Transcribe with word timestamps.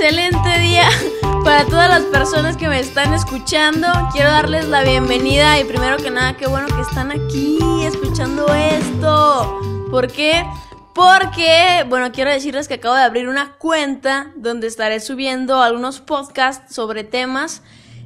excelente 0.00 0.60
día 0.60 0.88
para 1.44 1.64
todas 1.64 1.88
las 1.88 2.04
personas 2.04 2.56
que 2.56 2.68
me 2.68 2.78
están 2.78 3.12
escuchando. 3.14 3.88
Quiero 4.12 4.30
darles 4.30 4.68
la 4.68 4.84
bienvenida 4.84 5.58
y 5.58 5.64
primero 5.64 5.96
que 5.96 6.08
nada, 6.08 6.36
qué 6.36 6.46
bueno 6.46 6.68
que 6.68 6.82
están 6.82 7.10
aquí 7.10 7.58
escuchando 7.82 8.46
esto. 8.54 9.58
¿Por 9.90 10.06
qué? 10.06 10.46
Porque, 10.94 11.84
bueno, 11.88 12.12
quiero 12.12 12.30
decirles 12.30 12.68
que 12.68 12.74
acabo 12.74 12.94
de 12.94 13.02
abrir 13.02 13.28
una 13.28 13.56
cuenta 13.58 14.30
donde 14.36 14.68
estaré 14.68 15.00
subiendo 15.00 15.60
algunos 15.60 15.98
podcasts 15.98 16.72
sobre 16.72 17.02
temas 17.02 17.62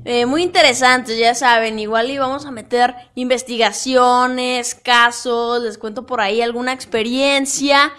eh, 0.07 0.25
muy 0.25 0.43
interesantes, 0.43 1.19
ya 1.19 1.35
saben, 1.35 1.79
igual 1.79 2.11
y 2.11 2.17
vamos 2.17 2.47
a 2.47 2.51
meter 2.51 2.95
investigaciones, 3.15 4.75
casos, 4.75 5.63
les 5.63 5.77
cuento 5.77 6.07
por 6.07 6.23
ahí 6.23 6.41
alguna 6.41 6.73
experiencia. 6.73 7.93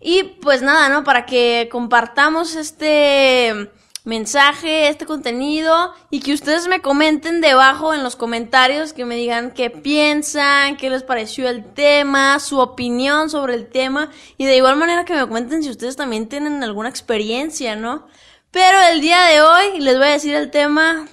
Y 0.00 0.22
pues 0.40 0.62
nada, 0.62 0.88
¿no? 0.88 1.04
Para 1.04 1.26
que 1.26 1.68
compartamos 1.70 2.56
este 2.56 3.70
mensaje, 4.04 4.88
este 4.88 5.04
contenido 5.04 5.92
y 6.10 6.20
que 6.20 6.32
ustedes 6.32 6.66
me 6.68 6.80
comenten 6.80 7.42
debajo 7.42 7.92
en 7.92 8.02
los 8.02 8.16
comentarios, 8.16 8.94
que 8.94 9.04
me 9.04 9.14
digan 9.14 9.50
qué 9.50 9.68
piensan, 9.68 10.78
qué 10.78 10.88
les 10.88 11.02
pareció 11.02 11.50
el 11.50 11.64
tema, 11.74 12.40
su 12.40 12.58
opinión 12.58 13.28
sobre 13.28 13.54
el 13.54 13.68
tema 13.68 14.10
y 14.38 14.46
de 14.46 14.56
igual 14.56 14.76
manera 14.76 15.04
que 15.04 15.12
me 15.14 15.28
comenten 15.28 15.62
si 15.62 15.68
ustedes 15.68 15.96
también 15.96 16.28
tienen 16.28 16.64
alguna 16.64 16.88
experiencia, 16.88 17.76
¿no? 17.76 18.06
Pero 18.50 18.78
el 18.90 19.00
día 19.00 19.22
de 19.24 19.42
hoy 19.42 19.78
les 19.80 19.96
voy 19.96 20.08
a 20.08 20.12
decir 20.12 20.34
el 20.34 20.50
tema. 20.50 21.06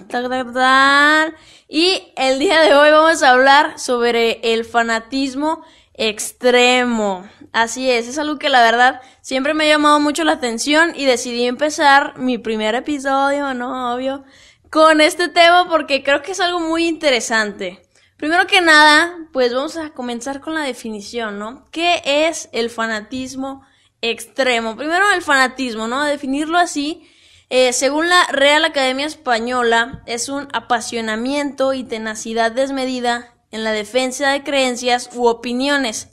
Y 1.68 2.12
el 2.16 2.38
día 2.38 2.62
de 2.62 2.74
hoy 2.74 2.90
vamos 2.90 3.22
a 3.22 3.30
hablar 3.30 3.78
sobre 3.78 4.40
el 4.42 4.64
fanatismo 4.64 5.62
extremo. 5.94 7.28
Así 7.52 7.90
es, 7.90 8.08
es 8.08 8.18
algo 8.18 8.38
que 8.38 8.48
la 8.48 8.62
verdad 8.62 9.00
siempre 9.20 9.54
me 9.54 9.64
ha 9.64 9.68
llamado 9.74 10.00
mucho 10.00 10.24
la 10.24 10.32
atención 10.32 10.92
y 10.94 11.06
decidí 11.06 11.44
empezar 11.46 12.18
mi 12.18 12.38
primer 12.38 12.74
episodio, 12.74 13.54
¿no? 13.54 13.94
Obvio, 13.94 14.24
con 14.70 15.00
este 15.00 15.28
tema 15.28 15.68
porque 15.68 16.02
creo 16.02 16.22
que 16.22 16.32
es 16.32 16.40
algo 16.40 16.60
muy 16.60 16.86
interesante. 16.86 17.82
Primero 18.16 18.46
que 18.46 18.60
nada, 18.60 19.16
pues 19.32 19.54
vamos 19.54 19.76
a 19.76 19.90
comenzar 19.90 20.40
con 20.40 20.54
la 20.54 20.62
definición, 20.62 21.38
¿no? 21.38 21.68
¿Qué 21.70 22.02
es 22.04 22.48
el 22.52 22.68
fanatismo 22.68 23.64
extremo? 24.02 24.76
Primero 24.76 25.04
el 25.14 25.22
fanatismo, 25.22 25.88
¿no? 25.88 26.02
A 26.02 26.08
definirlo 26.08 26.58
así 26.58 27.08
eh, 27.50 27.72
según 27.72 28.10
la 28.10 28.24
Real 28.30 28.64
Academia 28.66 29.06
Española, 29.06 30.02
es 30.04 30.28
un 30.28 30.48
apasionamiento 30.52 31.72
y 31.72 31.82
tenacidad 31.82 32.52
desmedida 32.52 33.34
en 33.50 33.64
la 33.64 33.72
defensa 33.72 34.32
de 34.32 34.42
creencias 34.42 35.08
u 35.14 35.26
opiniones. 35.26 36.10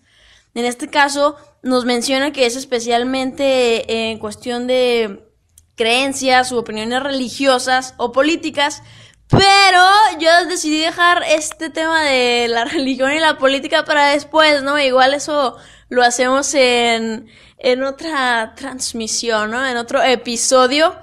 En 0.55 0.65
este 0.65 0.87
caso, 0.87 1.35
nos 1.61 1.85
menciona 1.85 2.31
que 2.31 2.45
es 2.45 2.55
especialmente 2.55 4.09
en 4.09 4.19
cuestión 4.19 4.67
de 4.67 5.29
creencias 5.75 6.51
u 6.51 6.57
opiniones 6.57 7.03
religiosas 7.03 7.93
o 7.97 8.11
políticas, 8.13 8.81
pero 9.27 9.83
yo 10.19 10.29
decidí 10.47 10.79
dejar 10.79 11.23
este 11.27 11.69
tema 11.69 12.03
de 12.03 12.47
la 12.47 12.65
religión 12.65 13.11
y 13.11 13.19
la 13.19 13.37
política 13.37 13.83
para 13.83 14.07
después, 14.07 14.63
¿no? 14.63 14.79
Igual 14.79 15.13
eso 15.13 15.57
lo 15.89 16.03
hacemos 16.03 16.53
en, 16.53 17.27
en 17.57 17.83
otra 17.83 18.53
transmisión, 18.55 19.51
¿no? 19.51 19.65
En 19.67 19.77
otro 19.77 20.01
episodio. 20.01 20.95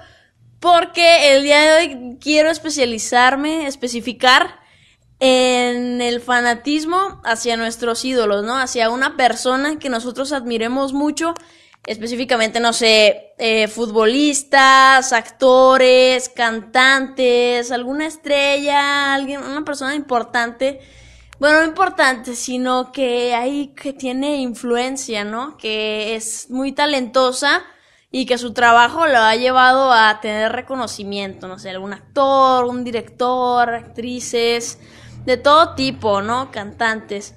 Porque 0.59 1.35
el 1.35 1.43
día 1.43 1.59
de 1.59 1.73
hoy 1.77 2.17
quiero 2.21 2.49
especializarme, 2.49 3.67
especificar 3.67 4.62
en 5.25 6.01
el 6.01 6.19
fanatismo 6.19 7.21
hacia 7.23 7.55
nuestros 7.55 8.03
ídolos, 8.03 8.43
¿no? 8.43 8.57
Hacia 8.57 8.89
una 8.89 9.15
persona 9.15 9.79
que 9.79 9.87
nosotros 9.87 10.33
admiremos 10.33 10.91
mucho, 10.91 11.33
específicamente, 11.85 12.59
no 12.59 12.73
sé, 12.73 13.33
eh, 13.37 13.69
futbolistas, 13.69 15.13
actores, 15.13 16.27
cantantes, 16.27 17.71
alguna 17.71 18.05
estrella, 18.05 19.13
alguien, 19.13 19.41
una 19.41 19.63
persona 19.63 19.95
importante. 19.95 20.81
Bueno, 21.39 21.59
no 21.59 21.67
importante, 21.67 22.35
sino 22.35 22.91
que 22.91 23.33
hay 23.33 23.67
que 23.67 23.93
tiene 23.93 24.41
influencia, 24.41 25.23
¿no? 25.23 25.55
Que 25.55 26.15
es 26.15 26.49
muy 26.49 26.73
talentosa 26.73 27.63
y 28.11 28.25
que 28.25 28.37
su 28.37 28.51
trabajo 28.51 29.07
lo 29.07 29.19
ha 29.19 29.37
llevado 29.37 29.93
a 29.93 30.19
tener 30.19 30.51
reconocimiento, 30.51 31.47
no 31.47 31.59
sé, 31.59 31.69
algún 31.69 31.93
actor, 31.93 32.65
un 32.65 32.83
director, 32.83 33.69
actrices, 33.69 34.79
de 35.25 35.37
todo 35.37 35.75
tipo, 35.75 36.21
¿no? 36.21 36.51
Cantantes. 36.51 37.35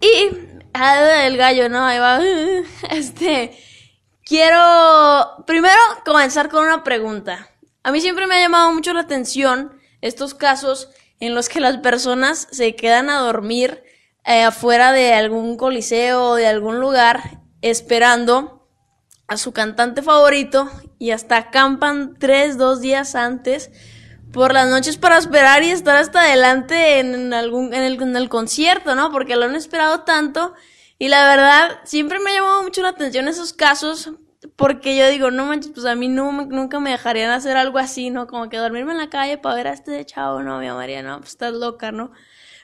Y 0.00 0.30
ah, 0.74 1.26
el 1.26 1.36
gallo, 1.36 1.68
¿no? 1.68 1.84
Ahí 1.84 1.98
va. 1.98 2.20
Este, 2.90 3.58
quiero 4.24 5.44
primero 5.46 5.80
comenzar 6.04 6.48
con 6.48 6.64
una 6.64 6.84
pregunta. 6.84 7.48
A 7.82 7.92
mí 7.92 8.00
siempre 8.00 8.26
me 8.26 8.36
ha 8.36 8.40
llamado 8.40 8.72
mucho 8.72 8.92
la 8.92 9.00
atención 9.00 9.72
estos 10.00 10.34
casos 10.34 10.90
en 11.18 11.34
los 11.34 11.48
que 11.48 11.60
las 11.60 11.78
personas 11.78 12.48
se 12.50 12.74
quedan 12.74 13.10
a 13.10 13.20
dormir 13.20 13.82
eh, 14.24 14.42
afuera 14.42 14.92
de 14.92 15.12
algún 15.14 15.56
coliseo 15.56 16.30
o 16.30 16.34
de 16.34 16.46
algún 16.46 16.80
lugar 16.80 17.40
esperando 17.62 18.68
a 19.28 19.36
su 19.36 19.52
cantante 19.52 20.02
favorito 20.02 20.70
y 20.98 21.12
hasta 21.12 21.36
acampan 21.36 22.16
tres, 22.18 22.58
dos 22.58 22.80
días 22.80 23.14
antes 23.14 23.70
por 24.32 24.52
las 24.52 24.68
noches 24.68 24.96
para 24.96 25.18
esperar 25.18 25.62
y 25.62 25.70
estar 25.70 25.96
hasta 25.96 26.22
adelante 26.22 27.00
en, 27.00 27.32
algún, 27.34 27.74
en 27.74 27.82
el, 27.82 28.28
concierto, 28.28 28.94
¿no? 28.94 29.10
Porque 29.10 29.36
lo 29.36 29.44
han 29.44 29.56
esperado 29.56 30.00
tanto 30.02 30.54
y 30.98 31.08
la 31.08 31.26
verdad 31.26 31.80
siempre 31.84 32.20
me 32.20 32.30
ha 32.30 32.34
llamado 32.34 32.62
mucho 32.62 32.82
la 32.82 32.90
atención 32.90 33.28
esos 33.28 33.52
casos 33.52 34.12
porque 34.56 34.96
yo 34.96 35.08
digo, 35.08 35.30
no 35.30 35.44
manches, 35.44 35.72
pues 35.72 35.86
a 35.86 35.94
mí 35.94 36.08
nunca 36.08 36.80
me 36.80 36.90
dejarían 36.90 37.30
hacer 37.30 37.56
algo 37.56 37.78
así, 37.78 38.10
¿no? 38.10 38.26
Como 38.26 38.48
que 38.48 38.56
dormirme 38.56 38.92
en 38.92 38.98
la 38.98 39.10
calle 39.10 39.36
para 39.36 39.54
ver 39.54 39.68
a 39.68 39.72
este 39.72 40.04
chavo, 40.06 40.42
no, 40.42 40.58
mi 40.58 40.68
María, 40.68 41.02
no, 41.02 41.18
pues 41.18 41.30
estás 41.30 41.52
loca, 41.52 41.92
¿no? 41.92 42.12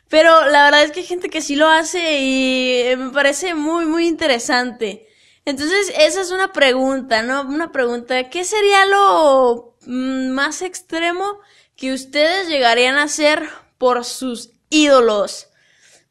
Pero 0.08 0.46
la 0.46 0.64
verdad 0.64 0.84
es 0.84 0.92
que 0.92 1.00
hay 1.00 1.06
gente 1.06 1.28
que 1.28 1.42
sí 1.42 1.56
lo 1.56 1.68
hace 1.68 2.20
y 2.20 2.96
me 2.96 3.10
parece 3.10 3.54
muy, 3.54 3.86
muy 3.86 4.06
interesante. 4.06 5.06
Entonces, 5.44 5.92
esa 5.98 6.20
es 6.20 6.30
una 6.30 6.52
pregunta, 6.52 7.22
¿no? 7.22 7.42
Una 7.42 7.72
pregunta, 7.72 8.30
¿qué 8.30 8.44
sería 8.44 8.86
lo 8.86 9.75
más 9.86 10.62
extremo 10.62 11.38
que 11.76 11.92
ustedes 11.92 12.48
llegarían 12.48 12.96
a 12.96 13.04
hacer 13.04 13.48
por 13.78 14.04
sus 14.04 14.50
ídolos? 14.70 15.48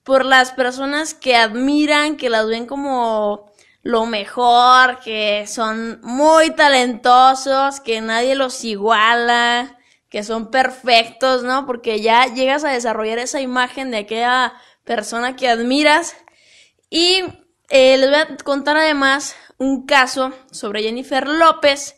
Por 0.03 0.25
las 0.25 0.51
personas 0.51 1.13
que 1.13 1.35
admiran, 1.35 2.17
que 2.17 2.29
las 2.29 2.47
ven 2.47 2.67
como 2.67 3.51
lo 3.81 4.05
mejor, 4.07 4.99
que 4.99 5.45
son 5.47 5.99
muy 6.01 6.49
talentosos, 6.51 7.79
que 7.79 8.01
nadie 8.01 8.35
los 8.35 8.63
iguala, 8.63 9.77
que 10.09 10.23
son 10.23 10.49
perfectos, 10.49 11.43
¿no? 11.43 11.65
Porque 11.65 12.01
ya 12.01 12.25
llegas 12.25 12.63
a 12.63 12.69
desarrollar 12.69 13.19
esa 13.19 13.41
imagen 13.41 13.91
de 13.91 13.97
aquella 13.97 14.53
persona 14.85 15.35
que 15.35 15.49
admiras. 15.49 16.15
Y 16.89 17.23
eh, 17.69 17.97
les 17.97 18.09
voy 18.09 18.19
a 18.19 18.37
contar 18.37 18.77
además 18.77 19.35
un 19.57 19.85
caso 19.85 20.31
sobre 20.51 20.83
Jennifer 20.83 21.27
López, 21.27 21.94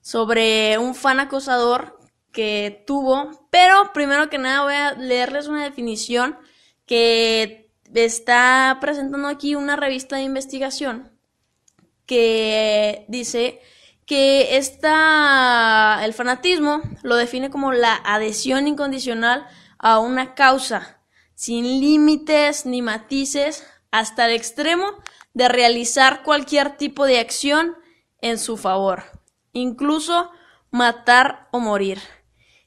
sobre 0.00 0.78
un 0.78 0.94
fan 0.94 1.20
acosador 1.20 1.98
que 2.32 2.84
tuvo, 2.86 3.48
pero 3.50 3.92
primero 3.92 4.30
que 4.30 4.38
nada 4.38 4.62
voy 4.62 4.74
a 4.74 4.92
leerles 4.92 5.48
una 5.48 5.64
definición 5.64 6.38
que 6.86 7.70
está 7.94 8.78
presentando 8.80 9.28
aquí 9.28 9.54
una 9.54 9.76
revista 9.76 10.16
de 10.16 10.22
investigación 10.22 11.10
que 12.06 13.04
dice 13.08 13.60
que 14.06 14.56
esta, 14.56 16.00
el 16.04 16.12
fanatismo 16.12 16.82
lo 17.02 17.14
define 17.14 17.50
como 17.50 17.72
la 17.72 17.94
adhesión 18.04 18.66
incondicional 18.66 19.46
a 19.78 20.00
una 20.00 20.34
causa, 20.34 21.00
sin 21.36 21.64
límites 21.64 22.66
ni 22.66 22.82
matices, 22.82 23.64
hasta 23.92 24.26
el 24.26 24.32
extremo 24.34 24.86
de 25.32 25.48
realizar 25.48 26.24
cualquier 26.24 26.76
tipo 26.76 27.06
de 27.06 27.20
acción 27.20 27.76
en 28.20 28.38
su 28.38 28.56
favor, 28.56 29.04
incluso 29.52 30.30
matar 30.70 31.48
o 31.50 31.60
morir. 31.60 31.98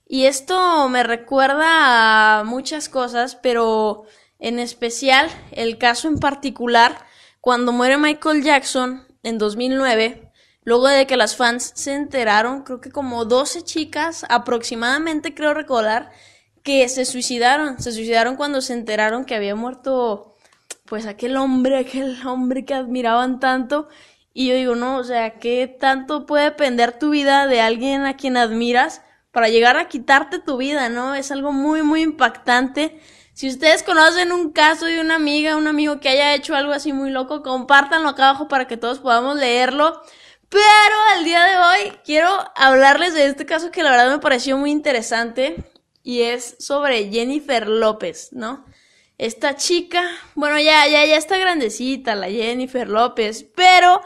Y 0.07 0.25
esto 0.25 0.89
me 0.89 1.03
recuerda 1.03 2.39
a 2.39 2.43
muchas 2.43 2.89
cosas, 2.89 3.35
pero 3.35 4.05
en 4.39 4.59
especial 4.59 5.29
el 5.51 5.77
caso 5.77 6.07
en 6.07 6.19
particular 6.19 6.97
cuando 7.41 7.71
muere 7.71 7.97
Michael 7.97 8.43
Jackson 8.43 9.05
en 9.23 9.37
2009, 9.37 10.31
luego 10.63 10.87
de 10.87 11.07
que 11.07 11.17
las 11.17 11.35
fans 11.35 11.71
se 11.75 11.93
enteraron, 11.93 12.63
creo 12.63 12.79
que 12.79 12.91
como 12.91 13.25
12 13.25 13.63
chicas 13.63 14.25
aproximadamente 14.29 15.33
creo 15.33 15.53
recordar, 15.53 16.11
que 16.63 16.87
se 16.87 17.05
suicidaron, 17.05 17.81
se 17.81 17.91
suicidaron 17.91 18.35
cuando 18.37 18.61
se 18.61 18.73
enteraron 18.73 19.25
que 19.25 19.35
había 19.35 19.55
muerto 19.55 20.33
pues 20.85 21.05
aquel 21.05 21.35
hombre, 21.37 21.77
aquel 21.77 22.25
hombre 22.25 22.65
que 22.65 22.73
admiraban 22.73 23.39
tanto. 23.39 23.87
Y 24.33 24.47
yo 24.47 24.55
digo, 24.55 24.75
no, 24.75 24.97
o 24.97 25.03
sea, 25.03 25.39
¿qué 25.39 25.67
tanto 25.67 26.25
puede 26.25 26.45
depender 26.45 26.97
tu 26.97 27.11
vida 27.11 27.45
de 27.47 27.61
alguien 27.61 28.05
a 28.05 28.17
quien 28.17 28.35
admiras 28.35 29.01
para 29.31 29.49
llegar 29.49 29.77
a 29.77 29.87
quitarte 29.87 30.39
tu 30.39 30.57
vida, 30.57 30.89
no? 30.89 31.13
Es 31.15 31.31
algo 31.31 31.51
muy, 31.51 31.83
muy 31.83 32.01
impactante. 32.01 32.99
Si 33.33 33.47
ustedes 33.47 33.83
conocen 33.83 34.31
un 34.31 34.51
caso 34.51 34.85
de 34.85 35.01
una 35.01 35.15
amiga, 35.15 35.57
un 35.57 35.67
amigo 35.67 35.99
que 35.99 36.09
haya 36.09 36.35
hecho 36.35 36.55
algo 36.55 36.71
así 36.71 36.93
muy 36.93 37.09
loco, 37.09 37.41
compártanlo 37.43 38.09
acá 38.09 38.29
abajo 38.29 38.47
para 38.47 38.67
que 38.67 38.77
todos 38.77 38.99
podamos 38.99 39.37
leerlo. 39.37 40.01
Pero 40.49 40.95
el 41.17 41.25
día 41.25 41.43
de 41.43 41.57
hoy 41.57 41.97
quiero 42.05 42.29
hablarles 42.55 43.15
de 43.15 43.25
este 43.25 43.45
caso 43.45 43.71
que 43.71 43.81
la 43.81 43.89
verdad 43.89 44.11
me 44.11 44.19
pareció 44.19 44.55
muy 44.57 44.69
interesante 44.69 45.63
y 46.03 46.21
es 46.21 46.55
sobre 46.59 47.09
Jennifer 47.09 47.67
López, 47.67 48.29
¿no? 48.33 48.65
Esta 49.17 49.55
chica, 49.55 50.03
bueno, 50.35 50.59
ya, 50.59 50.87
ya, 50.87 51.05
ya 51.05 51.17
está 51.17 51.37
grandecita, 51.37 52.13
la 52.13 52.29
Jennifer 52.29 52.87
López, 52.87 53.45
pero 53.55 54.01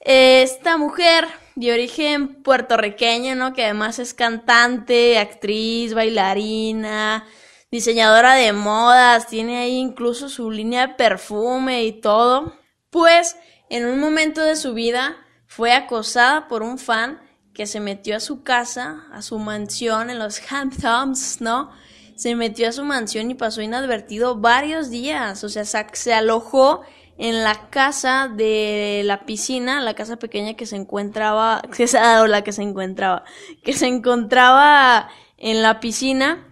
esta 0.00 0.76
mujer 0.76 1.28
de 1.54 1.72
origen 1.72 2.42
puertorriqueño, 2.42 3.34
¿no? 3.34 3.52
Que 3.52 3.64
además 3.64 3.98
es 3.98 4.14
cantante, 4.14 5.18
actriz, 5.18 5.92
bailarina, 5.94 7.26
diseñadora 7.70 8.34
de 8.34 8.52
modas, 8.52 9.26
tiene 9.26 9.58
ahí 9.58 9.76
incluso 9.76 10.28
su 10.28 10.50
línea 10.50 10.86
de 10.86 10.94
perfume 10.94 11.84
y 11.84 11.92
todo. 12.00 12.54
Pues 12.88 13.36
en 13.68 13.86
un 13.86 14.00
momento 14.00 14.40
de 14.42 14.56
su 14.56 14.74
vida 14.74 15.16
fue 15.46 15.72
acosada 15.72 16.48
por 16.48 16.62
un 16.62 16.78
fan 16.78 17.20
que 17.52 17.66
se 17.66 17.80
metió 17.80 18.16
a 18.16 18.20
su 18.20 18.42
casa, 18.42 19.04
a 19.12 19.22
su 19.22 19.38
mansión 19.38 20.08
en 20.08 20.18
los 20.18 20.40
Hamptons, 20.50 21.40
¿no? 21.40 21.70
Se 22.16 22.34
metió 22.34 22.68
a 22.68 22.72
su 22.72 22.84
mansión 22.84 23.30
y 23.30 23.34
pasó 23.34 23.60
inadvertido 23.60 24.36
varios 24.36 24.90
días, 24.90 25.44
o 25.44 25.48
sea, 25.48 25.64
se 25.64 26.14
alojó 26.14 26.82
en 27.20 27.44
la 27.44 27.68
casa 27.68 28.28
de 28.34 29.02
la 29.04 29.26
piscina, 29.26 29.82
la 29.82 29.92
casa 29.92 30.16
pequeña 30.16 30.54
que 30.54 30.64
se 30.64 30.76
encontraba, 30.76 31.60
que 31.76 31.84
o 31.84 32.26
la 32.26 32.42
que 32.42 32.52
se 32.52 32.62
encontraba, 32.62 33.24
que 33.62 33.74
se 33.74 33.86
encontraba 33.86 35.08
en 35.36 35.62
la 35.62 35.80
piscina. 35.80 36.46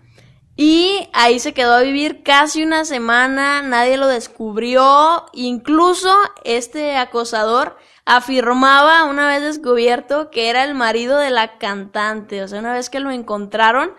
Y 0.57 1.09
ahí 1.15 1.39
se 1.39 1.55
quedó 1.55 1.75
a 1.75 1.83
vivir 1.83 2.23
casi 2.23 2.65
una 2.65 2.85
semana, 2.85 3.63
nadie 3.63 3.97
lo 3.97 4.09
descubrió, 4.09 5.27
incluso 5.33 6.13
este 6.45 6.97
acosador 6.97 7.79
afirmaba 8.05 9.05
una 9.05 9.29
vez 9.29 9.41
descubierto 9.43 10.31
que 10.31 10.51
era 10.51 10.65
el 10.65 10.75
marido 10.75 11.17
de 11.17 11.31
la 11.31 11.59
cantante, 11.59 12.43
o 12.43 12.49
sea, 12.49 12.59
una 12.59 12.73
vez 12.73 12.91
que 12.91 12.99
lo 12.99 13.13
encontraron, 13.13 13.93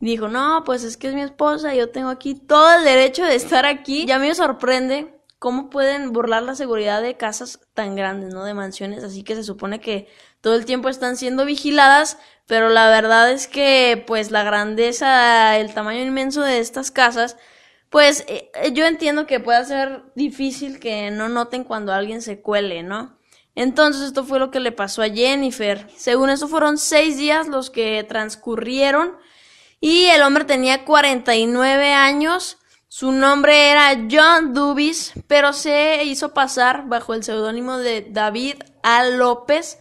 dijo, 0.00 0.28
no, 0.28 0.64
pues 0.64 0.82
es 0.82 0.96
que 0.96 1.08
es 1.08 1.14
mi 1.14 1.20
esposa, 1.20 1.74
yo 1.74 1.90
tengo 1.90 2.08
aquí 2.08 2.34
todo 2.34 2.74
el 2.74 2.84
derecho 2.84 3.24
de 3.24 3.34
estar 3.34 3.66
aquí. 3.66 4.06
Ya 4.06 4.18
me 4.18 4.34
sorprende 4.34 5.17
cómo 5.38 5.70
pueden 5.70 6.12
burlar 6.12 6.42
la 6.42 6.54
seguridad 6.54 7.02
de 7.02 7.16
casas 7.16 7.60
tan 7.74 7.94
grandes, 7.94 8.34
¿no? 8.34 8.44
De 8.44 8.54
mansiones, 8.54 9.04
así 9.04 9.22
que 9.22 9.34
se 9.34 9.44
supone 9.44 9.80
que 9.80 10.08
todo 10.40 10.54
el 10.54 10.64
tiempo 10.64 10.88
están 10.88 11.16
siendo 11.16 11.44
vigiladas, 11.44 12.18
pero 12.46 12.68
la 12.68 12.88
verdad 12.88 13.30
es 13.30 13.46
que, 13.46 14.02
pues, 14.06 14.30
la 14.30 14.42
grandeza, 14.42 15.56
el 15.58 15.74
tamaño 15.74 16.02
inmenso 16.02 16.42
de 16.42 16.58
estas 16.58 16.90
casas, 16.90 17.36
pues, 17.90 18.24
eh, 18.28 18.50
yo 18.72 18.86
entiendo 18.86 19.26
que 19.26 19.40
puede 19.40 19.64
ser 19.64 20.02
difícil 20.14 20.80
que 20.80 21.10
no 21.10 21.28
noten 21.28 21.64
cuando 21.64 21.92
alguien 21.92 22.22
se 22.22 22.40
cuele, 22.40 22.82
¿no? 22.82 23.18
Entonces 23.58 24.02
esto 24.02 24.24
fue 24.24 24.38
lo 24.38 24.52
que 24.52 24.60
le 24.60 24.70
pasó 24.70 25.02
a 25.02 25.08
Jennifer. 25.08 25.88
Según 25.96 26.30
eso 26.30 26.46
fueron 26.46 26.78
seis 26.78 27.16
días 27.16 27.48
los 27.48 27.70
que 27.70 28.04
transcurrieron 28.04 29.16
y 29.80 30.06
el 30.06 30.22
hombre 30.22 30.44
tenía 30.44 30.84
49 30.84 31.92
años. 31.92 32.58
Su 32.88 33.12
nombre 33.12 33.70
era 33.70 34.06
John 34.10 34.54
Dubis, 34.54 35.12
pero 35.26 35.52
se 35.52 36.02
hizo 36.04 36.34
pasar 36.34 36.88
bajo 36.88 37.14
el 37.14 37.22
seudónimo 37.22 37.76
de 37.76 38.06
David 38.10 38.56
A. 38.82 39.04
López. 39.04 39.78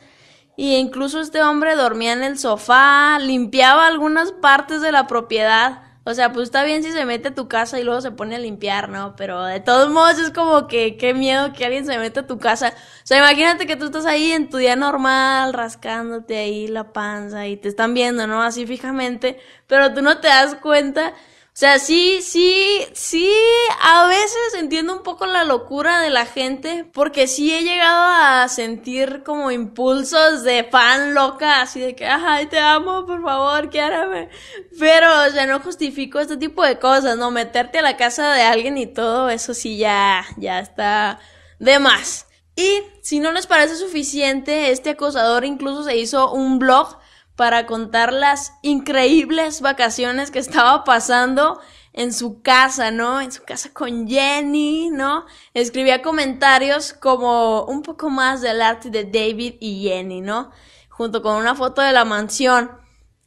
Y 0.56 0.76
incluso 0.76 1.22
este 1.22 1.42
hombre 1.42 1.76
dormía 1.76 2.14
en 2.14 2.24
el 2.24 2.38
sofá, 2.38 3.18
limpiaba 3.20 3.88
algunas 3.88 4.32
partes 4.32 4.82
de 4.82 4.92
la 4.92 5.08
propiedad 5.08 5.88
o 6.10 6.14
sea, 6.14 6.32
pues 6.32 6.46
está 6.46 6.64
bien 6.64 6.84
si 6.84 6.94
se 6.94 7.04
mete 7.04 7.28
a 7.28 7.36
tu 7.36 7.50
casa 7.50 7.82
y 7.82 7.84
luego 7.84 8.00
se 8.00 8.12
pone 8.12 8.38
a 8.38 8.40
limpiar, 8.40 8.88
¿no? 8.88 9.18
Pero 9.18 9.44
de 9.44 9.60
todos 9.60 9.90
modos 9.90 10.18
es 10.20 10.32
como 10.32 10.66
que 10.70 10.96
qué 10.96 11.14
miedo 11.14 11.52
que 11.52 11.66
alguien 11.66 11.86
se 11.86 11.98
meta 11.98 12.22
a 12.22 12.26
tu 12.26 12.40
casa. 12.40 12.70
O 12.70 13.02
sea, 13.04 13.18
imagínate 13.18 13.68
que 13.68 13.76
tú 13.76 13.88
estás 13.88 14.06
ahí 14.06 14.32
en 14.32 14.50
tu 14.50 14.56
día 14.56 14.78
normal, 14.78 15.52
rascándote 15.52 16.38
ahí 16.38 16.70
la 16.70 16.94
panza 16.94 17.46
y 17.48 17.58
te 17.58 17.68
están 17.68 17.94
viendo, 17.94 18.26
¿no? 18.26 18.42
Así 18.42 18.66
fijamente, 18.66 19.38
pero 19.68 19.94
tú 19.94 20.02
no 20.02 20.20
te 20.20 20.30
das 20.30 20.56
cuenta 20.56 21.14
sea, 21.60 21.80
sí, 21.80 22.22
sí, 22.22 22.86
sí, 22.94 23.34
a 23.82 24.06
veces 24.06 24.54
entiendo 24.60 24.96
un 24.96 25.02
poco 25.02 25.26
la 25.26 25.44
locura 25.44 26.00
de 26.02 26.12
la 26.12 26.28
gente, 26.28 26.86
porque 26.94 27.26
sí 27.26 27.52
he 27.52 27.64
llegado 27.64 28.44
a 28.44 28.48
sentir 28.48 29.24
como 29.24 29.50
impulsos 29.50 30.44
de 30.44 30.66
fan 30.66 31.16
loca, 31.16 31.62
así 31.62 31.80
de 31.80 31.96
que, 31.96 32.06
ay, 32.06 32.46
te 32.46 32.60
amo, 32.60 33.08
por 33.08 33.24
favor, 33.24 33.72
quiérame. 33.72 34.30
Pero, 34.78 35.08
o 35.28 35.32
sea, 35.32 35.48
no 35.48 35.60
justifico 35.60 36.20
este 36.20 36.38
tipo 36.38 36.64
de 36.64 36.78
cosas, 36.78 37.18
¿no? 37.18 37.32
Meterte 37.32 37.80
a 37.80 37.82
la 37.82 37.98
casa 37.98 38.34
de 38.34 38.44
alguien 38.44 38.78
y 38.78 38.86
todo, 38.86 39.28
eso 39.30 39.56
sí 39.56 39.78
ya, 39.78 40.28
ya 40.38 40.60
está 40.60 41.20
de 41.58 41.80
más. 41.80 42.28
Y 42.56 42.84
si 43.02 43.20
no 43.20 43.32
les 43.32 43.48
parece 43.48 43.78
suficiente, 43.78 44.70
este 44.70 44.92
acosador 44.92 45.44
incluso 45.44 45.84
se 45.84 45.98
hizo 45.98 46.32
un 46.34 46.60
blog 46.60 46.97
para 47.38 47.68
contar 47.68 48.12
las 48.12 48.54
increíbles 48.64 49.62
vacaciones 49.62 50.32
que 50.32 50.40
estaba 50.40 50.84
pasando 50.84 51.62
en 51.94 52.12
su 52.12 52.42
casa, 52.42 52.90
¿no? 52.92 53.22
En 53.22 53.32
su 53.32 53.44
casa 53.44 53.70
con 53.72 54.08
Jenny, 54.08 54.90
¿no? 54.90 55.26
Escribía 55.54 56.02
comentarios 56.02 56.94
como 56.94 57.64
un 57.66 57.84
poco 57.84 58.10
más 58.10 58.42
del 58.42 58.62
arte 58.62 58.90
de 58.90 59.06
David 59.06 59.56
y 59.60 59.84
Jenny, 59.84 60.20
¿no? 60.20 60.52
Junto 60.90 61.22
con 61.22 61.36
una 61.36 61.54
foto 61.54 61.82
de 61.84 61.94
la 61.94 62.06
mansión. 62.06 62.72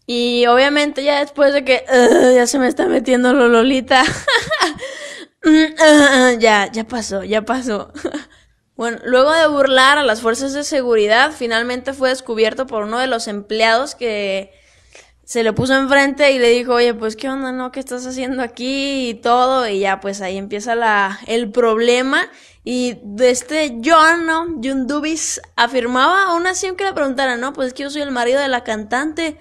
Y 0.06 0.44
obviamente 0.46 1.04
ya 1.04 1.20
después 1.20 1.52
de 1.52 1.64
que 1.64 1.84
ya 2.34 2.46
se 2.48 2.58
me 2.58 2.66
está 2.66 2.86
metiendo 2.86 3.32
Lolita. 3.32 4.02
ya, 6.40 6.70
ya 6.72 6.84
pasó, 6.84 7.22
ya 7.22 7.42
pasó. 7.42 7.92
Bueno, 8.80 8.96
luego 9.04 9.30
de 9.34 9.46
burlar 9.46 9.98
a 9.98 10.02
las 10.02 10.22
fuerzas 10.22 10.54
de 10.54 10.64
seguridad, 10.64 11.32
finalmente 11.36 11.92
fue 11.92 12.08
descubierto 12.08 12.66
por 12.66 12.84
uno 12.84 12.98
de 12.98 13.08
los 13.08 13.28
empleados 13.28 13.94
que 13.94 14.54
se 15.22 15.42
le 15.42 15.52
puso 15.52 15.74
enfrente 15.74 16.32
y 16.32 16.38
le 16.38 16.48
dijo, 16.48 16.72
oye, 16.72 16.94
pues 16.94 17.14
qué 17.14 17.28
onda, 17.28 17.52
¿no? 17.52 17.72
¿Qué 17.72 17.80
estás 17.80 18.06
haciendo 18.06 18.42
aquí? 18.42 19.10
Y 19.10 19.14
todo, 19.16 19.68
y 19.68 19.80
ya 19.80 20.00
pues 20.00 20.22
ahí 20.22 20.38
empieza 20.38 20.76
la, 20.76 21.20
el 21.26 21.50
problema. 21.50 22.30
Y 22.64 22.96
de 23.02 23.28
este 23.28 23.82
John, 23.84 24.24
¿no? 24.24 24.46
John 24.64 24.86
Dubis 24.86 25.42
afirmaba 25.56 26.28
aún 26.30 26.46
así 26.46 26.66
aunque 26.66 26.84
le 26.84 26.94
preguntara, 26.94 27.36
no, 27.36 27.52
pues 27.52 27.68
es 27.68 27.74
que 27.74 27.82
yo 27.82 27.90
soy 27.90 28.00
el 28.00 28.12
marido 28.12 28.40
de 28.40 28.48
la 28.48 28.64
cantante. 28.64 29.36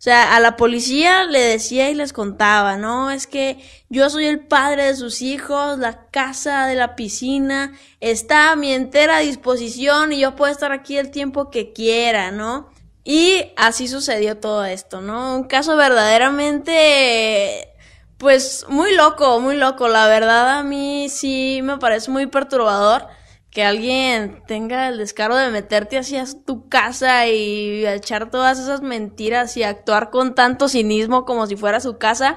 O 0.00 0.02
sea, 0.02 0.34
a 0.34 0.40
la 0.40 0.56
policía 0.56 1.24
le 1.24 1.40
decía 1.40 1.90
y 1.90 1.94
les 1.94 2.14
contaba, 2.14 2.78
¿no? 2.78 3.10
Es 3.10 3.26
que 3.26 3.62
yo 3.90 4.08
soy 4.08 4.24
el 4.24 4.40
padre 4.40 4.84
de 4.84 4.96
sus 4.96 5.20
hijos, 5.20 5.78
la 5.78 6.06
casa 6.06 6.64
de 6.64 6.74
la 6.74 6.96
piscina 6.96 7.74
está 8.00 8.50
a 8.50 8.56
mi 8.56 8.72
entera 8.72 9.18
disposición 9.18 10.14
y 10.14 10.20
yo 10.20 10.36
puedo 10.36 10.50
estar 10.50 10.72
aquí 10.72 10.96
el 10.96 11.10
tiempo 11.10 11.50
que 11.50 11.74
quiera, 11.74 12.30
¿no? 12.30 12.70
Y 13.04 13.52
así 13.58 13.88
sucedió 13.88 14.38
todo 14.38 14.64
esto, 14.64 15.02
¿no? 15.02 15.36
Un 15.36 15.44
caso 15.44 15.76
verdaderamente, 15.76 17.68
pues 18.16 18.64
muy 18.70 18.94
loco, 18.94 19.38
muy 19.38 19.56
loco. 19.56 19.86
La 19.88 20.08
verdad 20.08 20.60
a 20.60 20.62
mí 20.62 21.10
sí 21.10 21.60
me 21.62 21.76
parece 21.76 22.10
muy 22.10 22.24
perturbador 22.24 23.06
que 23.50 23.64
alguien 23.64 24.42
tenga 24.46 24.88
el 24.88 24.98
descaro 24.98 25.36
de 25.36 25.50
meterte 25.50 25.98
hacia 25.98 26.24
tu 26.46 26.68
casa 26.68 27.26
y 27.26 27.84
echar 27.86 28.30
todas 28.30 28.58
esas 28.58 28.80
mentiras 28.80 29.56
y 29.56 29.64
actuar 29.64 30.10
con 30.10 30.34
tanto 30.34 30.68
cinismo 30.68 31.24
como 31.24 31.46
si 31.46 31.56
fuera 31.56 31.80
su 31.80 31.98
casa. 31.98 32.36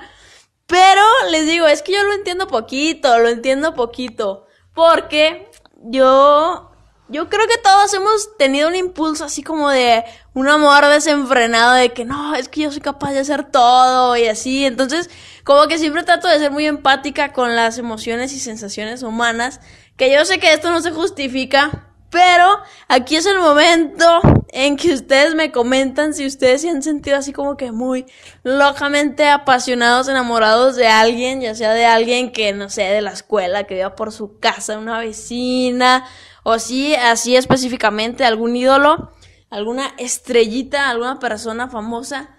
Pero 0.65 1.01
les 1.29 1.45
digo, 1.45 1.67
es 1.67 1.83
que 1.83 1.93
yo 1.93 2.03
lo 2.03 2.13
entiendo 2.13 2.47
poquito, 2.47 3.19
lo 3.19 3.29
entiendo 3.29 3.75
poquito. 3.75 4.47
Porque 4.73 5.51
yo, 5.83 6.71
yo 7.09 7.29
creo 7.29 7.47
que 7.47 7.59
todos 7.59 7.93
hemos 7.93 8.35
tenido 8.37 8.69
un 8.69 8.75
impulso 8.75 9.25
así 9.25 9.43
como 9.43 9.69
de 9.69 10.03
un 10.33 10.47
amor 10.47 10.87
desenfrenado 10.87 11.73
de 11.73 11.93
que 11.93 12.05
no, 12.05 12.33
es 12.33 12.49
que 12.49 12.61
yo 12.61 12.71
soy 12.71 12.81
capaz 12.81 13.11
de 13.11 13.19
hacer 13.19 13.51
todo 13.51 14.17
y 14.17 14.25
así. 14.25 14.65
Entonces, 14.65 15.11
como 15.43 15.67
que 15.67 15.77
siempre 15.77 16.01
trato 16.03 16.27
de 16.27 16.39
ser 16.39 16.49
muy 16.49 16.65
empática 16.65 17.33
con 17.33 17.55
las 17.55 17.77
emociones 17.77 18.33
y 18.33 18.39
sensaciones 18.39 19.03
humanas 19.03 19.59
que 19.97 20.13
yo 20.13 20.25
sé 20.25 20.39
que 20.39 20.53
esto 20.53 20.71
no 20.71 20.81
se 20.81 20.91
justifica, 20.91 21.93
pero 22.09 22.59
aquí 22.87 23.15
es 23.15 23.25
el 23.25 23.39
momento 23.39 24.21
en 24.49 24.77
que 24.77 24.93
ustedes 24.93 25.33
me 25.33 25.51
comentan 25.51 26.13
si 26.13 26.27
ustedes 26.27 26.61
se 26.61 26.69
han 26.69 26.83
sentido 26.83 27.17
así 27.17 27.33
como 27.33 27.57
que 27.57 27.71
muy 27.71 28.05
locamente 28.43 29.27
apasionados, 29.27 30.07
enamorados 30.07 30.75
de 30.75 30.87
alguien, 30.87 31.41
ya 31.41 31.55
sea 31.55 31.73
de 31.73 31.85
alguien 31.85 32.31
que, 32.31 32.53
no 32.53 32.69
sé, 32.69 32.83
de 32.83 33.01
la 33.01 33.11
escuela, 33.11 33.63
que 33.63 33.73
viva 33.75 33.95
por 33.95 34.11
su 34.11 34.37
casa, 34.39 34.77
una 34.77 34.99
vecina, 34.99 36.05
o 36.43 36.59
si 36.59 36.93
así 36.93 37.35
específicamente 37.35 38.25
algún 38.25 38.55
ídolo, 38.55 39.11
alguna 39.49 39.95
estrellita, 39.97 40.89
alguna 40.89 41.17
persona 41.17 41.67
famosa. 41.67 42.29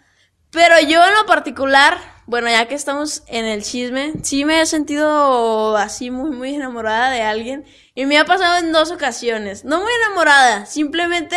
Pero 0.50 0.78
yo 0.86 1.04
en 1.04 1.14
lo 1.14 1.26
particular, 1.26 1.98
bueno, 2.26 2.48
ya 2.48 2.66
que 2.66 2.74
estamos 2.74 3.22
en 3.26 3.44
el 3.44 3.62
chisme, 3.62 4.14
sí 4.22 4.44
me 4.44 4.60
he 4.60 4.66
sentido 4.66 5.76
así 5.76 6.10
muy, 6.10 6.30
muy 6.30 6.54
enamorada 6.54 7.10
de 7.10 7.22
alguien. 7.22 7.64
Y 7.94 8.06
me 8.06 8.18
ha 8.18 8.24
pasado 8.24 8.58
en 8.58 8.72
dos 8.72 8.90
ocasiones. 8.90 9.64
No 9.64 9.80
muy 9.80 9.92
enamorada, 10.04 10.66
simplemente 10.66 11.36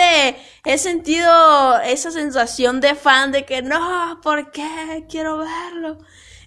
he 0.66 0.78
sentido 0.78 1.80
esa 1.82 2.12
sensación 2.12 2.80
de 2.82 2.96
fan 2.96 3.32
de 3.32 3.46
que 3.46 3.62
no, 3.62 4.20
¿por 4.24 4.52
qué? 4.52 5.06
Quiero 5.10 5.38
verlo. 5.38 5.98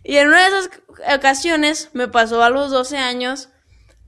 Y 0.03 0.17
en 0.17 0.29
una 0.29 0.41
de 0.41 0.49
esas 0.49 0.71
ocasiones 1.17 1.91
me 1.93 2.09
pasó 2.09 2.43
a 2.43 2.51
los 2.51 2.71
12 2.71 2.97
años 2.97 3.51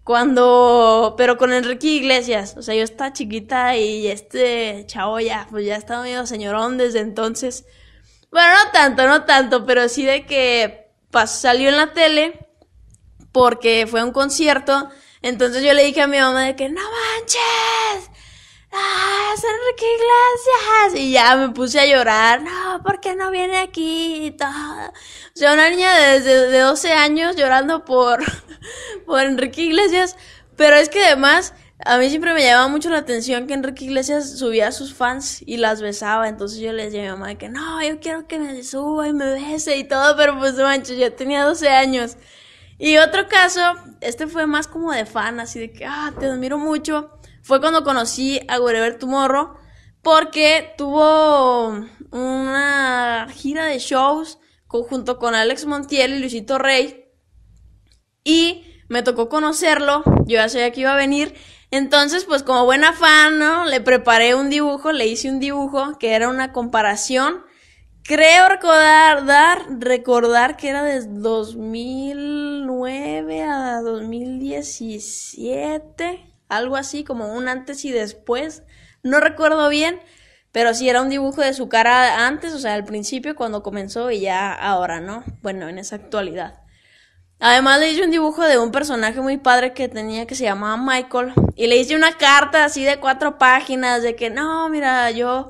cuando, 0.05 1.15
pero 1.17 1.37
con 1.37 1.53
Enrique 1.53 1.89
Iglesias, 1.89 2.57
o 2.57 2.62
sea, 2.62 2.75
yo 2.75 2.83
estaba 2.83 3.12
chiquita 3.12 3.77
y 3.77 4.09
este 4.09 4.85
chavo 4.87 5.21
ya, 5.21 5.47
pues 5.51 5.67
ya 5.67 5.77
estaba 5.77 6.03
medio 6.03 6.27
señorón 6.27 6.79
desde 6.79 7.01
entonces. 7.01 7.67
Bueno, 8.33 8.49
no 8.65 8.71
tanto, 8.73 9.07
no 9.07 9.25
tanto, 9.25 9.67
pero 9.67 9.89
sí 9.91 10.05
de 10.05 10.25
que 10.25 10.91
salió 11.27 11.69
en 11.69 11.77
la 11.77 11.93
tele 11.93 12.49
porque 13.31 13.87
fue 13.87 14.01
a 14.01 14.05
un 14.05 14.12
concierto. 14.12 14.89
Entonces 15.21 15.62
yo 15.62 15.75
le 15.75 15.85
dije 15.85 16.01
a 16.01 16.07
mi 16.07 16.19
mamá 16.19 16.45
de 16.45 16.57
que 16.57 16.71
no 16.71 16.81
manches, 16.81 18.11
¡Ah, 18.75 19.35
es 19.35 19.45
Enrique 19.45 19.85
Iglesias! 19.85 21.03
Y 21.03 21.12
ya 21.12 21.37
me 21.37 21.51
puse 21.51 21.79
a 21.79 21.85
llorar. 21.85 22.41
No, 22.41 22.83
¿por 22.83 23.01
qué 23.01 23.15
no 23.15 23.31
viene 23.31 23.59
aquí? 23.59 24.27
Y 24.27 24.31
todo. 24.31 24.49
O 24.49 25.35
sea, 25.35 25.53
una 25.53 25.69
niña 25.69 25.95
desde 25.95 26.47
de 26.49 26.59
12 26.59 26.91
años 26.95 27.37
llorando 27.37 27.85
por, 27.85 28.21
por 29.07 29.21
Enrique 29.21 29.61
Iglesias. 29.61 30.17
Pero 30.57 30.77
es 30.77 30.89
que 30.89 31.05
además, 31.05 31.53
a 31.85 31.99
mí 31.99 32.09
siempre 32.09 32.35
me 32.35 32.43
llamaba 32.43 32.69
mucho 32.69 32.91
la 32.91 32.99
atención 32.99 33.47
que 33.47 33.55
Enrique 33.55 33.85
Iglesias 33.85 34.39
subía 34.39 34.69
a 34.69 34.73
sus 34.73 34.95
fans 34.95 35.43
y 35.47 35.57
las 35.57 35.83
besaba. 35.83 36.29
Entonces 36.29 36.59
yo 36.61 36.73
le 36.73 36.85
decía 36.85 37.01
a 37.01 37.15
mi 37.15 37.21
mamá 37.21 37.35
que 37.37 37.49
no, 37.49 37.83
yo 37.83 38.01
quiero 38.01 38.27
que 38.27 38.39
me 38.39 38.62
suba 38.62 39.09
y 39.09 39.12
me 39.12 39.27
bese 39.27 39.77
y 39.77 39.85
todo. 39.85 40.17
Pero 40.17 40.39
pues 40.39 40.55
mancho, 40.57 40.95
yo 40.95 41.12
tenía 41.12 41.45
12 41.45 41.69
años. 41.69 42.17
Y 42.79 42.97
otro 42.99 43.29
caso, 43.29 43.61
este 44.01 44.27
fue 44.27 44.47
más 44.47 44.67
como 44.67 44.93
de 44.93 45.07
fan, 45.07 45.39
así 45.41 45.61
de 45.61 45.73
que, 45.73 45.87
ah, 45.87 46.12
te 46.19 46.27
admiro 46.27 46.59
mucho 46.59 47.11
fue 47.43 47.61
cuando 47.61 47.83
conocí 47.83 48.41
a 48.49 48.61
Wherever 48.61 48.99
Tomorrow 48.99 49.57
porque 50.01 50.75
tuvo 50.79 51.69
una 52.11 53.27
gira 53.33 53.67
de 53.67 53.79
shows 53.79 54.39
junto 54.69 55.19
con 55.19 55.35
Alex 55.35 55.67
Montiel 55.67 56.15
y 56.15 56.19
Luisito 56.21 56.59
Rey 56.59 57.11
y 58.25 58.65
me 58.89 59.03
tocó 59.03 59.29
conocerlo, 59.29 60.03
yo 60.27 60.37
ya 60.37 60.49
sabía 60.49 60.71
que 60.71 60.83
iba 60.83 60.93
a 60.93 60.97
venir, 60.97 61.35
entonces 61.73 62.25
pues 62.25 62.45
como 62.45 62.64
buena 62.64 62.93
fan, 62.93 63.41
¿no? 63.41 63.64
Le 63.64 63.81
preparé 63.81 64.37
un 64.37 64.50
dibujo, 64.50 64.93
le 64.93 65.09
hice 65.09 65.29
un 65.29 65.41
dibujo 65.41 65.99
que 65.99 66.14
era 66.14 66.29
una 66.29 66.52
comparación, 66.52 67.45
creo 68.05 68.49
recordar, 68.49 69.26
dar, 69.26 69.67
recordar 69.81 70.57
que 70.57 70.69
era 70.69 70.85
desde 70.85 71.11
2009 71.11 73.43
a 73.43 73.81
2017 73.81 76.33
algo 76.52 76.76
así 76.76 77.02
como 77.02 77.33
un 77.33 77.49
antes 77.49 77.85
y 77.85 77.93
después, 77.93 78.62
no 79.02 79.21
recuerdo 79.21 79.69
bien, 79.69 80.00
pero 80.52 80.75
sí 80.75 80.88
era 80.88 81.00
un 81.00 81.09
dibujo 81.09 81.41
de 81.41 81.55
su 81.55 81.69
cara 81.69 82.26
antes, 82.26 82.52
o 82.52 82.59
sea, 82.59 82.75
al 82.75 82.85
principio 82.85 83.35
cuando 83.35 83.62
comenzó 83.62 84.11
y 84.11 84.21
ya 84.21 84.52
ahora, 84.52 85.00
¿no? 85.00 85.25
Bueno, 85.41 85.69
en 85.69 85.79
esa 85.79 85.97
actualidad. 85.97 86.62
Además 87.45 87.81
le 87.81 87.91
hice 87.91 88.05
un 88.05 88.13
dibujo 88.13 88.43
de 88.45 88.57
un 88.57 88.71
personaje 88.71 89.21
muy 89.21 89.37
padre 89.37 89.75
que 89.75 89.89
tenía 89.89 90.29
que 90.29 90.37
se 90.37 90.45
llamaba 90.45 90.77
Michael 90.77 91.33
y 91.57 91.67
le 91.67 91.77
hice 91.77 91.97
una 91.97 92.17
carta 92.17 92.65
así 92.65 92.85
de 92.85 93.01
cuatro 93.01 93.37
páginas 93.37 94.01
de 94.01 94.15
que 94.15 94.31
no, 94.31 94.69
mira, 94.69 95.11
yo 95.11 95.49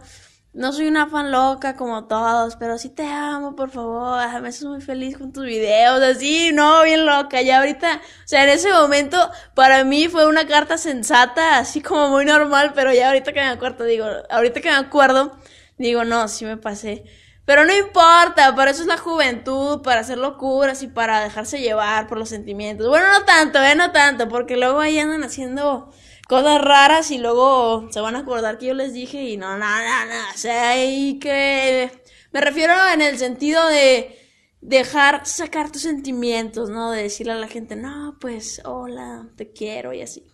no 0.55 0.73
soy 0.73 0.89
una 0.89 1.07
fan 1.09 1.31
loca 1.31 1.77
como 1.77 2.07
todos, 2.07 2.57
pero 2.57 2.79
sí 2.79 2.89
te 2.89 3.05
amo, 3.05 3.55
por 3.55 3.69
favor. 3.69 4.27
Me 4.41 4.49
haces 4.49 4.65
muy 4.65 4.81
feliz 4.81 5.19
con 5.19 5.35
tus 5.35 5.45
videos, 5.45 6.01
así, 6.03 6.51
no, 6.55 6.83
bien 6.83 7.05
loca. 7.05 7.43
Ya 7.43 7.59
ahorita, 7.59 7.97
o 7.97 8.27
sea, 8.29 8.45
en 8.45 8.49
ese 8.49 8.73
momento, 8.73 9.31
para 9.55 9.85
mí 9.85 10.09
fue 10.09 10.27
una 10.27 10.47
carta 10.47 10.79
sensata, 10.79 11.59
así 11.59 11.83
como 11.83 12.09
muy 12.09 12.25
normal, 12.25 12.73
pero 12.75 12.91
ya 12.95 13.09
ahorita 13.09 13.35
que 13.35 13.41
me 13.41 13.49
acuerdo, 13.49 13.85
digo, 13.85 14.07
ahorita 14.31 14.63
que 14.63 14.71
me 14.71 14.77
acuerdo, 14.77 15.37
digo, 15.77 16.05
no, 16.05 16.27
sí 16.29 16.47
me 16.47 16.57
pasé. 16.57 17.05
Pero 17.45 17.65
no 17.65 17.75
importa, 17.77 18.55
para 18.55 18.71
eso 18.71 18.83
es 18.83 18.89
la 18.89 18.99
juventud, 18.99 19.83
para 19.83 20.01
hacer 20.01 20.19
locuras 20.19 20.83
y 20.83 20.87
para 20.87 21.21
dejarse 21.21 21.61
llevar 21.61 22.07
por 22.07 22.19
los 22.19 22.29
sentimientos. 22.29 22.89
Bueno, 22.89 23.07
no 23.11 23.25
tanto, 23.25 23.61
eh, 23.63 23.75
no 23.75 23.91
tanto, 23.91 24.29
porque 24.29 24.57
luego 24.57 24.81
ahí 24.81 24.99
andan 24.99 25.25
haciendo 25.25 25.93
cosas 26.29 26.63
raras 26.63 27.11
y 27.11 27.19
luego 27.19 27.89
se 27.91 28.01
van 28.01 28.15
a 28.17 28.21
acordar 28.21 28.59
que 28.59 28.67
yo 28.67 28.75
les 28.75 28.93
dije 28.93 29.23
y 29.25 29.37
no, 29.37 29.59
no, 29.59 29.67
no, 29.67 30.07
no, 30.07 30.31
o 30.33 30.39
sea, 30.39 30.75
que 30.75 31.91
me 32.31 32.41
refiero 32.41 32.75
en 32.95 33.03
el 33.03 33.19
sentido 33.19 33.67
de 33.69 34.19
dejar 34.61 35.27
sacar 35.27 35.71
tus 35.73 35.83
sentimientos, 35.83 36.71
¿no? 36.71 36.93
De 36.93 37.03
decirle 37.03 37.33
a 37.33 37.37
la 37.37 37.49
gente, 37.49 37.77
no, 37.77 38.17
pues, 38.21 38.63
hola, 38.65 39.29
te 39.37 39.53
quiero 39.53 39.93
y 39.93 40.01
así. 40.01 40.33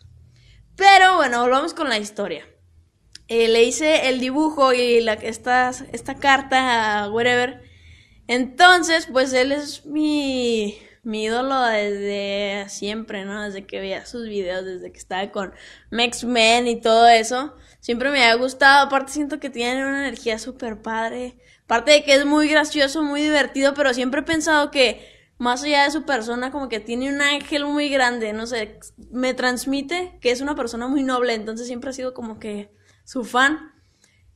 Pero 0.77 1.17
bueno, 1.17 1.41
volvamos 1.41 1.75
con 1.75 1.89
la 1.89 1.99
historia. 1.99 2.47
Eh, 3.29 3.49
le 3.49 3.63
hice 3.65 4.09
el 4.09 4.21
dibujo 4.21 4.73
y 4.73 5.07
esta, 5.23 5.71
esta 5.93 6.15
carta 6.17 7.05
a 7.05 7.11
whatever. 7.11 7.63
Entonces, 8.27 9.09
pues 9.11 9.33
él 9.33 9.53
es 9.53 9.87
mi 9.87 10.79
mi 11.09 11.25
ídolo 11.25 11.63
desde 11.63 12.69
siempre, 12.69 13.25
¿no? 13.25 13.43
Desde 13.43 13.67
que 13.67 13.81
veía 13.81 14.05
sus 14.05 14.29
videos, 14.29 14.67
desde 14.67 14.93
que 14.93 14.99
estaba 14.99 15.31
con 15.31 15.55
Max-Men 15.91 16.67
y 16.69 16.81
todo 16.83 17.09
eso. 17.09 17.55
Siempre 17.81 18.11
me 18.11 18.25
ha 18.25 18.35
gustado. 18.35 18.87
Aparte 18.87 19.13
siento 19.13 19.41
que 19.41 19.49
tiene 19.49 19.87
una 19.87 20.07
energía 20.07 20.39
súper 20.39 20.83
padre. 20.83 21.39
Aparte 21.65 21.93
de 21.93 22.05
que 22.05 22.15
es 22.15 22.27
muy 22.27 22.49
gracioso, 22.49 23.03
muy 23.03 23.23
divertido, 23.23 23.73
pero 23.73 23.95
siempre 23.95 24.21
he 24.21 24.25
pensado 24.25 24.71
que 24.71 25.01
más 25.39 25.63
allá 25.63 25.85
de 25.85 25.93
su 25.93 26.05
persona, 26.05 26.51
como 26.51 26.69
que 26.69 26.79
tiene 26.79 27.09
un 27.09 27.23
ángel 27.23 27.65
muy 27.65 27.89
grande, 27.89 28.35
no 28.35 28.47
sé, 28.47 28.79
me 29.11 29.33
transmite 29.33 30.19
que 30.21 30.31
es 30.31 30.43
una 30.43 30.57
persona 30.57 30.89
muy 30.89 31.05
noble, 31.05 31.33
entonces 31.35 31.69
siempre 31.69 31.91
ha 31.91 31.93
sido 31.93 32.13
como 32.13 32.39
que 32.39 32.71
su 33.09 33.25
fan. 33.25 33.73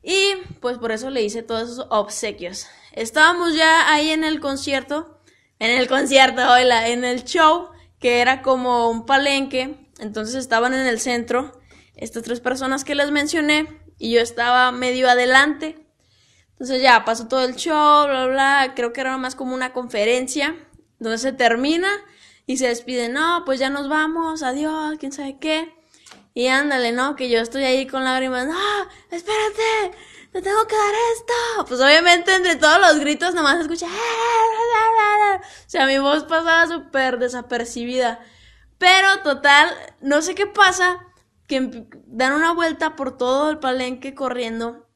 Y 0.02 0.34
pues 0.60 0.78
por 0.78 0.92
eso 0.92 1.10
le 1.10 1.22
hice 1.22 1.42
todos 1.42 1.70
esos 1.70 1.86
obsequios. 1.90 2.66
Estábamos 2.92 3.54
ya 3.54 3.92
ahí 3.92 4.10
en 4.10 4.24
el 4.24 4.40
concierto 4.40 5.22
en 5.62 5.78
el 5.78 5.86
concierto, 5.86 6.42
en 6.56 7.04
el 7.04 7.22
show, 7.22 7.68
que 8.00 8.20
era 8.20 8.42
como 8.42 8.90
un 8.90 9.06
palenque, 9.06 9.88
entonces 10.00 10.34
estaban 10.34 10.74
en 10.74 10.88
el 10.88 10.98
centro 10.98 11.52
estas 11.94 12.24
tres 12.24 12.40
personas 12.40 12.82
que 12.82 12.96
les 12.96 13.12
mencioné 13.12 13.80
y 13.96 14.10
yo 14.10 14.20
estaba 14.20 14.72
medio 14.72 15.08
adelante. 15.08 15.86
Entonces 16.50 16.82
ya 16.82 17.04
pasó 17.04 17.28
todo 17.28 17.44
el 17.44 17.54
show, 17.54 18.08
bla, 18.08 18.26
bla, 18.26 18.72
creo 18.74 18.92
que 18.92 19.02
era 19.02 19.16
más 19.18 19.36
como 19.36 19.54
una 19.54 19.72
conferencia, 19.72 20.56
donde 20.98 21.18
se 21.18 21.32
termina 21.32 21.90
y 22.44 22.56
se 22.56 22.66
despiden, 22.66 23.12
no, 23.12 23.44
pues 23.46 23.60
ya 23.60 23.70
nos 23.70 23.88
vamos, 23.88 24.42
adiós, 24.42 24.96
quién 24.98 25.12
sabe 25.12 25.38
qué. 25.38 25.72
Y 26.34 26.48
ándale, 26.48 26.92
¿no? 26.92 27.16
Que 27.16 27.28
yo 27.28 27.40
estoy 27.40 27.64
ahí 27.64 27.86
con 27.86 28.04
lágrimas, 28.04 28.46
no, 28.46 28.58
espérate, 29.10 29.96
te 30.32 30.42
tengo 30.42 30.66
que 30.66 30.76
dar 30.76 30.94
esto. 31.14 31.66
Pues 31.68 31.80
obviamente 31.80 32.34
entre 32.34 32.56
todos 32.56 32.80
los 32.80 32.98
gritos 33.00 33.34
nomás 33.34 33.60
escucha. 33.60 33.86
O 35.66 35.70
sea, 35.72 35.86
mi 35.86 35.98
voz 35.98 36.24
pasaba 36.24 36.66
súper 36.66 37.18
desapercibida. 37.18 38.20
Pero 38.78 39.20
total, 39.22 39.70
no 40.02 40.20
sé 40.20 40.34
qué 40.34 40.46
pasa, 40.46 41.06
que 41.46 41.86
dan 42.06 42.34
una 42.34 42.52
vuelta 42.52 42.94
por 42.94 43.16
todo 43.16 43.50
el 43.50 43.58
palenque 43.58 44.14
corriendo 44.14 44.86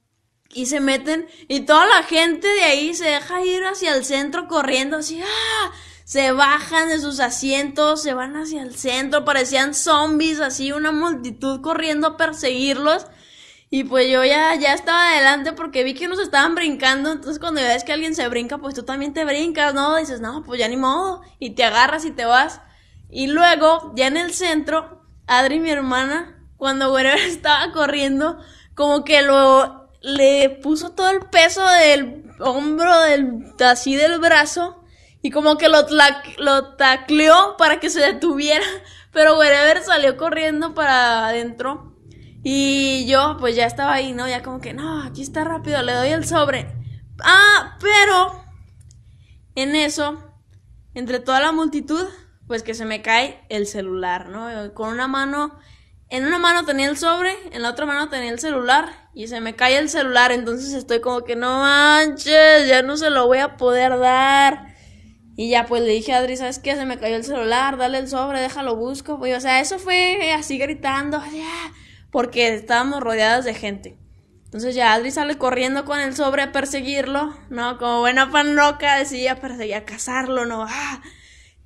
y 0.50 0.66
se 0.66 0.81
meten 0.81 1.28
y 1.49 1.61
toda 1.61 1.87
la 1.87 2.02
gente 2.02 2.49
de 2.49 2.64
ahí 2.64 2.95
se 2.95 3.05
deja 3.05 3.45
ir 3.45 3.64
hacia 3.64 3.95
el 3.95 4.05
centro 4.05 4.49
corriendo 4.49 4.99
así, 4.99 5.21
¡ah! 5.23 5.73
Se 6.06 6.30
bajan 6.30 6.88
de 6.88 7.00
sus 7.00 7.18
asientos, 7.18 8.00
se 8.00 8.14
van 8.14 8.36
hacia 8.36 8.62
el 8.62 8.76
centro, 8.76 9.25
parecían 9.25 9.75
zombies, 9.75 10.38
así 10.38 10.70
una 10.70 10.92
multitud 10.92 11.62
corriendo 11.62 12.06
a 12.06 12.16
perseguirlos. 12.16 13.08
Y 13.70 13.82
pues 13.82 14.08
yo 14.08 14.25
ya, 14.25 14.54
ya 14.54 14.72
estaba 14.72 15.10
adelante 15.10 15.52
porque 15.52 15.82
vi 15.82 15.94
que 15.94 16.06
nos 16.06 16.20
estaban 16.20 16.54
brincando. 16.54 17.10
Entonces 17.10 17.40
cuando 17.40 17.60
ves 17.60 17.82
que 17.82 17.92
alguien 17.92 18.14
se 18.14 18.28
brinca, 18.28 18.58
pues 18.58 18.76
tú 18.76 18.84
también 18.84 19.14
te 19.14 19.25
brincas, 19.25 19.75
¿no? 19.75 19.96
Dices, 19.96 20.20
no, 20.20 20.44
pues 20.44 20.60
ya 20.60 20.68
ni 20.68 20.76
modo. 20.76 21.22
Y 21.40 21.50
te 21.56 21.64
agarras 21.64 22.04
y 22.04 22.12
te 22.12 22.25
vas. 22.25 22.60
Y 23.10 23.26
luego, 23.26 23.92
ya 23.96 24.06
en 24.06 24.16
el 24.16 24.32
centro, 24.32 25.02
Adri, 25.26 25.58
mi 25.58 25.70
hermana, 25.70 26.38
cuando 26.56 26.92
Wherever 26.92 27.18
estaba 27.26 27.72
corriendo, 27.72 28.38
como 28.76 29.02
que 29.02 29.22
lo 29.22 29.90
le 30.02 30.50
puso 30.50 30.90
todo 30.90 31.10
el 31.10 31.18
peso 31.18 31.66
del 31.66 32.32
hombro, 32.38 33.00
del, 33.00 33.52
así 33.58 33.96
del 33.96 34.20
brazo, 34.20 34.75
y 35.26 35.30
como 35.33 35.59
que 35.59 35.68
lo, 35.68 35.78
lo 36.38 36.76
tacleó 36.76 37.56
para 37.59 37.80
que 37.80 37.90
se 37.90 37.99
detuviera. 37.99 38.64
Pero 39.12 39.37
Wherever 39.37 39.83
salió 39.83 40.16
corriendo 40.16 40.73
para 40.73 41.26
adentro 41.26 41.97
y 42.45 43.06
yo, 43.09 43.37
pues 43.40 43.56
ya 43.56 43.66
estaba 43.66 43.95
ahí, 43.95 44.12
¿no? 44.12 44.28
Ya 44.28 44.45
como 44.45 44.61
que, 44.61 44.73
no, 44.73 45.02
aquí 45.02 45.23
está 45.23 45.42
rápido, 45.42 45.83
le 45.83 45.95
doy 45.95 46.11
el 46.11 46.25
sobre. 46.25 46.73
Ah, 47.25 47.76
pero 47.80 48.45
en 49.56 49.75
eso, 49.75 50.23
entre 50.95 51.18
toda 51.18 51.40
la 51.40 51.50
multitud, 51.50 52.06
pues 52.47 52.62
que 52.62 52.75
se 52.75 52.85
me 52.85 53.02
cae 53.02 53.45
el 53.49 53.66
celular, 53.66 54.28
¿no? 54.28 54.73
Con 54.75 54.90
una 54.90 55.09
mano, 55.09 55.59
en 56.09 56.25
una 56.25 56.38
mano 56.38 56.64
tenía 56.64 56.88
el 56.88 56.97
sobre, 56.97 57.35
en 57.50 57.62
la 57.62 57.71
otra 57.71 57.85
mano 57.85 58.09
tenía 58.11 58.30
el 58.30 58.38
celular 58.38 59.09
y 59.12 59.26
se 59.26 59.40
me 59.40 59.56
cae 59.56 59.78
el 59.78 59.88
celular, 59.88 60.30
entonces 60.30 60.73
estoy 60.73 61.00
como 61.00 61.25
que 61.25 61.35
no 61.35 61.62
manches, 61.62 62.68
ya 62.68 62.83
no 62.83 62.97
se 62.97 63.11
lo 63.11 63.26
voy 63.26 63.38
a 63.38 63.56
poder 63.56 63.99
dar. 63.99 64.75
Y 65.37 65.50
ya 65.50 65.66
pues 65.66 65.83
le 65.83 65.90
dije 65.90 66.14
a 66.14 66.19
Adri, 66.19 66.37
¿sabes 66.37 66.59
qué? 66.59 66.75
Se 66.75 66.87
me 66.87 66.99
cayó 66.99 67.16
el 67.16 67.25
celular, 67.25 67.76
dale 67.76 67.99
el 67.99 68.09
sobre, 68.09 68.40
déjalo 68.40 68.75
busco. 68.75 69.19
Pues, 69.19 69.37
o 69.37 69.40
sea, 69.40 69.61
eso 69.61 69.78
fue 69.78 70.33
así 70.33 70.57
gritando, 70.57 71.23
porque 72.11 72.55
estábamos 72.55 73.00
rodeadas 73.00 73.45
de 73.45 73.52
gente. 73.52 73.99
Entonces 74.47 74.75
ya 74.75 74.95
Adri 74.95 75.11
sale 75.11 75.37
corriendo 75.37 75.85
con 75.85 76.00
el 76.00 76.16
sobre 76.16 76.40
a 76.40 76.52
perseguirlo, 76.52 77.37
¿no? 77.50 77.76
Como 77.76 78.00
buena 78.00 78.31
fan 78.31 78.57
loca 78.57 78.97
decía 78.97 79.37
perseguir, 79.37 79.75
a 79.75 79.85
cazarlo, 79.85 80.47
¿no? 80.47 80.64
¡Ah! 80.66 81.02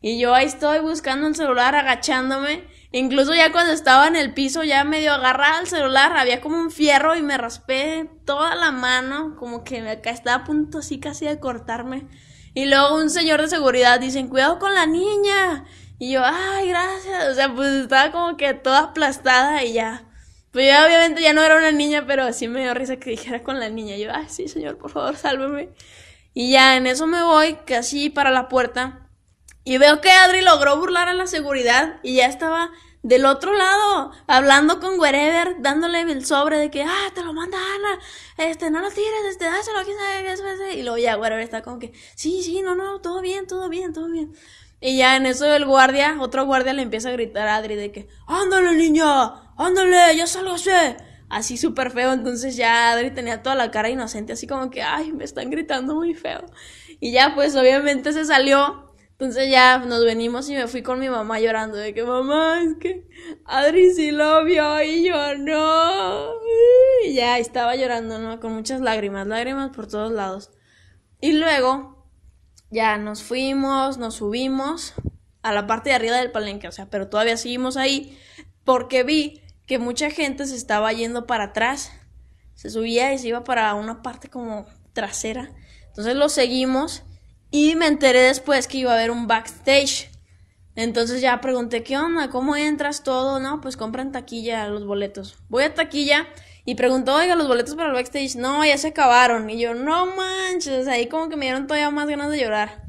Y 0.00 0.19
yo 0.19 0.35
ahí 0.35 0.47
estoy 0.47 0.81
buscando 0.81 1.29
el 1.29 1.37
celular, 1.37 1.77
agachándome. 1.77 2.65
Incluso 2.91 3.35
ya 3.35 3.53
cuando 3.53 3.73
estaba 3.73 4.09
en 4.09 4.17
el 4.17 4.35
piso, 4.35 4.65
ya 4.65 4.83
medio 4.83 5.12
agarrada 5.12 5.59
al 5.59 5.69
celular, 5.69 6.17
había 6.17 6.41
como 6.41 6.59
un 6.59 6.73
fierro 6.73 7.15
y 7.15 7.23
me 7.23 7.39
raspé 7.39 8.11
toda 8.25 8.57
la 8.57 8.73
mano, 8.73 9.37
como 9.37 9.62
que 9.62 9.89
acá 9.89 10.11
estaba 10.11 10.43
a 10.43 10.45
punto 10.45 10.79
así 10.79 10.99
casi 10.99 11.27
de 11.27 11.39
cortarme. 11.39 12.09
Y 12.54 12.66
luego 12.66 12.97
un 12.97 13.11
señor 13.11 13.40
de 13.40 13.49
seguridad 13.49 14.00
dicen, 14.00 14.28
cuidado 14.28 14.59
con 14.59 14.75
la 14.75 14.87
niña. 14.87 15.64
Y 15.99 16.12
yo, 16.12 16.23
ay, 16.25 16.69
gracias. 16.69 17.28
O 17.28 17.35
sea, 17.35 17.54
pues 17.54 17.69
estaba 17.73 18.11
como 18.11 18.37
que 18.37 18.54
toda 18.54 18.80
aplastada 18.80 19.62
y 19.64 19.75
ya. 19.75 20.04
Pues 20.50 20.66
ya 20.66 20.85
obviamente 20.85 21.23
ya 21.23 21.33
no 21.33 21.42
era 21.42 21.57
una 21.57 21.71
niña, 21.71 22.04
pero 22.07 22.33
sí 22.33 22.49
me 22.49 22.62
dio 22.62 22.75
risa 22.75 22.97
que 22.97 23.11
dijera 23.11 23.42
con 23.42 23.61
la 23.61 23.69
niña. 23.69 23.97
Yo, 23.97 24.11
ay, 24.12 24.26
sí, 24.28 24.49
señor, 24.49 24.78
por 24.78 24.90
favor, 24.90 25.16
sálveme. 25.16 25.71
Y 26.35 26.52
ya 26.52 26.76
en 26.76 26.87
eso 26.87 27.07
me 27.07 27.23
voy, 27.23 27.59
casi 27.66 28.11
para 28.11 28.30
la 28.30 28.49
puerta. 28.49 29.00
Y 29.64 29.79
veo 29.79 30.00
que 30.00 30.11
Adri 30.11 30.43
logró 30.43 30.79
burlar 30.79 31.09
a 31.09 31.14
la 31.14 31.26
seguridad 31.26 32.00
y 32.02 32.17
ya 32.17 32.26
estaba 32.26 32.71
del 33.02 33.25
otro 33.25 33.55
lado, 33.55 34.12
hablando 34.26 34.79
con 34.79 35.00
Wherever, 35.00 35.57
dándole 35.61 36.02
el 36.02 36.26
sobre 36.26 36.59
de 36.59 36.71
que, 36.71 36.83
ah, 36.83 37.11
te 37.14 37.23
lo 37.23 37.33
manda 37.33 37.57
Ana, 37.59 37.99
este, 38.37 38.71
no 38.71 38.81
lo 38.81 38.90
tires, 38.90 39.25
este, 39.31 39.47
dáselo, 39.47 39.79
quién 39.85 39.97
sabe 39.97 40.75
Y 40.75 40.83
luego 40.83 40.99
ya 40.99 41.17
Wherever 41.17 41.43
está 41.43 41.62
como 41.62 41.79
que, 41.79 41.93
sí, 42.14 42.43
sí, 42.43 42.61
no, 42.61 42.75
no, 42.75 43.00
todo 43.00 43.23
bien, 43.23 43.47
todo 43.47 43.69
bien, 43.71 43.93
todo 43.95 44.11
bien. 44.11 44.35
Y 44.83 44.99
ya 44.99 45.17
en 45.17 45.26
eso 45.26 45.47
el 45.55 45.64
guardia, 45.64 46.17
otro 46.21 46.45
guardia 46.45 46.73
le 46.73 46.83
empieza 46.83 47.09
a 47.09 47.12
gritar 47.12 47.49
a 47.49 47.57
Adri 47.57 47.75
de 47.75 47.90
que, 47.90 48.09
ándale 48.26 48.75
niña, 48.75 49.52
ándale, 49.57 50.17
ya 50.17 50.26
sálgase. 50.26 50.97
Así 51.31 51.57
súper 51.57 51.93
feo, 51.93 52.12
entonces 52.12 52.57
ya 52.57 52.90
Adri 52.90 53.12
tenía 53.12 53.43
toda 53.43 53.55
la 53.55 53.71
cara 53.71 53.88
inocente, 53.88 54.33
así 54.33 54.47
como 54.47 54.69
que, 54.69 54.83
ay, 54.83 55.12
me 55.12 55.25
están 55.25 55.49
gritando 55.49 55.95
muy 55.95 56.14
feo. 56.14 56.45
Y 56.99 57.12
ya 57.12 57.35
pues 57.35 57.55
obviamente 57.57 58.12
se 58.12 58.25
salió 58.25 58.89
entonces 59.21 59.50
ya 59.50 59.77
nos 59.81 60.03
venimos 60.03 60.49
y 60.49 60.55
me 60.55 60.67
fui 60.67 60.81
con 60.81 60.99
mi 60.99 61.11
mamá 61.11 61.39
llorando 61.41 61.77
de 61.77 61.93
que 61.93 62.03
mamá, 62.05 62.62
es 62.62 62.79
que 62.81 63.07
Adri 63.45 63.93
sí 63.93 64.12
lo 64.12 64.43
vio 64.45 64.83
y 64.83 65.05
yo 65.05 65.37
no. 65.37 66.33
Y 67.05 67.12
ya 67.12 67.39
estaba 67.39 67.77
llorando, 67.77 68.19
¿no? 68.19 68.41
Con 68.41 68.55
muchas 68.55 68.81
lágrimas, 68.81 69.27
lágrimas 69.27 69.77
por 69.77 69.87
todos 69.87 70.11
lados. 70.11 70.53
Y 71.21 71.35
luego 71.35 72.09
ya 72.71 72.97
nos 72.97 73.23
fuimos, 73.23 73.99
nos 73.99 74.15
subimos 74.15 74.95
a 75.43 75.53
la 75.53 75.67
parte 75.67 75.91
de 75.91 75.97
arriba 75.97 76.17
del 76.17 76.33
palenque, 76.33 76.67
o 76.67 76.73
sea, 76.73 76.89
pero 76.89 77.09
todavía 77.11 77.37
seguimos 77.37 77.77
ahí 77.77 78.19
porque 78.65 79.03
vi 79.03 79.43
que 79.67 79.79
mucha 79.79 80.09
gente 80.09 80.47
se 80.47 80.57
estaba 80.57 80.95
yendo 80.95 81.27
para 81.27 81.45
atrás. 81.45 81.93
Se 82.55 82.71
subía 82.71 83.12
y 83.12 83.19
se 83.19 83.29
iba 83.29 83.45
para 83.45 83.75
una 83.75 84.00
parte 84.00 84.31
como 84.31 84.65
trasera. 84.95 85.50
Entonces 85.89 86.17
lo 86.17 86.31
seguimos 86.31 87.05
y 87.50 87.75
me 87.76 87.87
enteré 87.87 88.21
después 88.21 88.66
que 88.66 88.78
iba 88.78 88.92
a 88.92 88.95
haber 88.95 89.11
un 89.11 89.26
backstage. 89.26 90.11
Entonces 90.76 91.21
ya 91.21 91.40
pregunté, 91.40 91.83
¿qué 91.83 91.99
onda? 91.99 92.30
¿Cómo 92.30 92.57
entras 92.57 93.02
todo? 93.02 93.40
No, 93.40 93.61
pues 93.61 93.76
compran 93.76 94.12
taquilla 94.12 94.69
los 94.69 94.87
boletos. 94.87 95.37
Voy 95.49 95.64
a 95.64 95.75
taquilla 95.75 96.26
y 96.64 96.76
pregunto, 96.76 97.14
oiga, 97.14 97.35
los 97.35 97.49
boletos 97.49 97.75
para 97.75 97.88
el 97.88 97.95
backstage. 97.95 98.37
No, 98.37 98.64
ya 98.64 98.78
se 98.78 98.88
acabaron. 98.88 99.50
Y 99.50 99.59
yo, 99.59 99.75
no 99.75 100.07
manches, 100.07 100.87
ahí 100.87 101.09
como 101.09 101.28
que 101.28 101.37
me 101.37 101.47
dieron 101.47 101.66
todavía 101.66 101.90
más 101.90 102.09
ganas 102.09 102.30
de 102.30 102.40
llorar. 102.40 102.85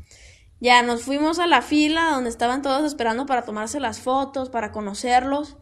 Ya 0.59 0.83
nos 0.83 1.01
fuimos 1.01 1.39
a 1.39 1.47
la 1.47 1.63
fila 1.63 2.11
donde 2.11 2.29
estaban 2.29 2.61
todos 2.61 2.85
esperando 2.85 3.25
para 3.25 3.43
tomarse 3.43 3.79
las 3.79 3.99
fotos, 3.99 4.49
para 4.49 4.71
conocerlos. 4.71 5.57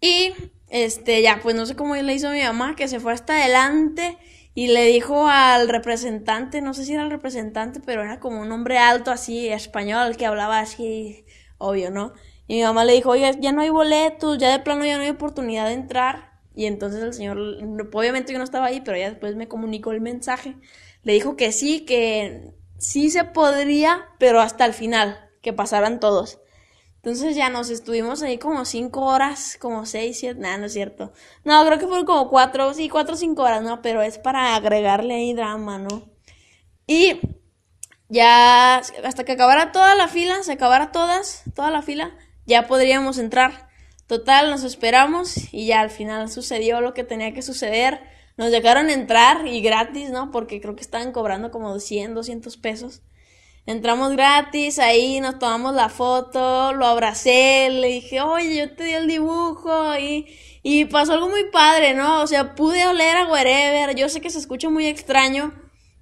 Y 0.00 0.32
este, 0.70 1.20
ya, 1.20 1.40
pues 1.42 1.54
no 1.54 1.66
sé 1.66 1.76
cómo 1.76 1.94
le 1.94 2.14
hizo 2.14 2.30
mi 2.30 2.42
mamá, 2.42 2.74
que 2.74 2.88
se 2.88 3.00
fue 3.00 3.12
hasta 3.12 3.34
adelante 3.34 4.16
y 4.54 4.68
le 4.68 4.86
dijo 4.86 5.28
al 5.28 5.68
representante, 5.68 6.60
no 6.60 6.74
sé 6.74 6.84
si 6.84 6.94
era 6.94 7.02
el 7.02 7.10
representante, 7.10 7.80
pero 7.84 8.02
era 8.02 8.20
como 8.20 8.40
un 8.40 8.52
hombre 8.52 8.78
alto 8.78 9.10
así, 9.10 9.48
español, 9.48 10.16
que 10.16 10.26
hablaba 10.26 10.60
así, 10.60 11.24
obvio, 11.58 11.90
¿no? 11.90 12.12
Y 12.46 12.56
mi 12.56 12.62
mamá 12.62 12.84
le 12.84 12.92
dijo, 12.92 13.10
oye, 13.10 13.32
ya 13.40 13.52
no 13.52 13.62
hay 13.62 13.70
boletos, 13.70 14.38
ya 14.38 14.52
de 14.52 14.60
plano 14.60 14.84
ya 14.84 14.96
no 14.96 15.02
hay 15.02 15.10
oportunidad 15.10 15.66
de 15.66 15.72
entrar. 15.74 16.34
Y 16.54 16.66
entonces 16.66 17.02
el 17.02 17.14
señor, 17.14 17.38
obviamente 17.38 18.32
yo 18.32 18.38
no 18.38 18.44
estaba 18.44 18.66
ahí, 18.66 18.80
pero 18.80 18.96
ya 18.96 19.10
después 19.10 19.34
me 19.34 19.48
comunicó 19.48 19.90
el 19.92 20.00
mensaje. 20.00 20.56
Le 21.02 21.14
dijo 21.14 21.36
que 21.36 21.50
sí, 21.52 21.84
que 21.84 22.52
sí 22.78 23.10
se 23.10 23.24
podría, 23.24 24.06
pero 24.18 24.40
hasta 24.40 24.66
el 24.66 24.72
final, 24.72 25.30
que 25.42 25.52
pasaran 25.52 26.00
todos. 26.00 26.38
Entonces 27.04 27.36
ya 27.36 27.50
nos 27.50 27.68
estuvimos 27.68 28.22
ahí 28.22 28.38
como 28.38 28.64
cinco 28.64 29.02
horas, 29.02 29.58
como 29.60 29.84
seis, 29.84 30.20
siete, 30.20 30.40
nada, 30.40 30.56
no 30.56 30.64
es 30.64 30.72
cierto. 30.72 31.12
No, 31.44 31.62
creo 31.66 31.78
que 31.78 31.86
fueron 31.86 32.06
como 32.06 32.30
cuatro, 32.30 32.72
sí, 32.72 32.88
cuatro 32.88 33.12
o 33.12 33.18
cinco 33.18 33.42
horas, 33.42 33.62
¿no? 33.62 33.82
Pero 33.82 34.00
es 34.00 34.16
para 34.16 34.56
agregarle 34.56 35.12
ahí 35.12 35.34
drama, 35.34 35.76
¿no? 35.78 36.08
Y 36.86 37.20
ya 38.08 38.76
hasta 38.76 39.24
que 39.24 39.32
acabara 39.32 39.70
toda 39.70 39.94
la 39.96 40.08
fila, 40.08 40.42
se 40.44 40.52
acabara 40.52 40.92
todas, 40.92 41.42
toda 41.54 41.70
la 41.70 41.82
fila, 41.82 42.16
ya 42.46 42.66
podríamos 42.66 43.18
entrar. 43.18 43.68
Total, 44.06 44.48
nos 44.48 44.64
esperamos 44.64 45.52
y 45.52 45.66
ya 45.66 45.80
al 45.80 45.90
final 45.90 46.30
sucedió 46.30 46.80
lo 46.80 46.94
que 46.94 47.04
tenía 47.04 47.34
que 47.34 47.42
suceder. 47.42 48.00
Nos 48.38 48.50
dejaron 48.50 48.88
entrar 48.88 49.46
y 49.46 49.60
gratis, 49.60 50.08
¿no? 50.08 50.30
Porque 50.30 50.58
creo 50.58 50.74
que 50.74 50.80
estaban 50.80 51.12
cobrando 51.12 51.50
como 51.50 51.78
100, 51.78 52.14
200 52.14 52.56
pesos. 52.56 53.02
Entramos 53.66 54.12
gratis, 54.12 54.78
ahí 54.78 55.20
nos 55.20 55.38
tomamos 55.38 55.74
la 55.74 55.88
foto, 55.88 56.74
lo 56.74 56.84
abracé, 56.84 57.70
le 57.70 57.88
dije, 57.88 58.20
oye, 58.20 58.56
yo 58.56 58.74
te 58.74 58.84
di 58.84 58.92
el 58.92 59.06
dibujo 59.06 59.96
y, 59.98 60.26
y 60.62 60.84
pasó 60.84 61.14
algo 61.14 61.30
muy 61.30 61.50
padre, 61.50 61.94
¿no? 61.94 62.20
O 62.22 62.26
sea, 62.26 62.54
pude 62.54 62.86
oler 62.86 63.16
a 63.16 63.32
wherever, 63.32 63.94
yo 63.96 64.10
sé 64.10 64.20
que 64.20 64.28
se 64.28 64.38
escucha 64.38 64.68
muy 64.68 64.84
extraño, 64.86 65.54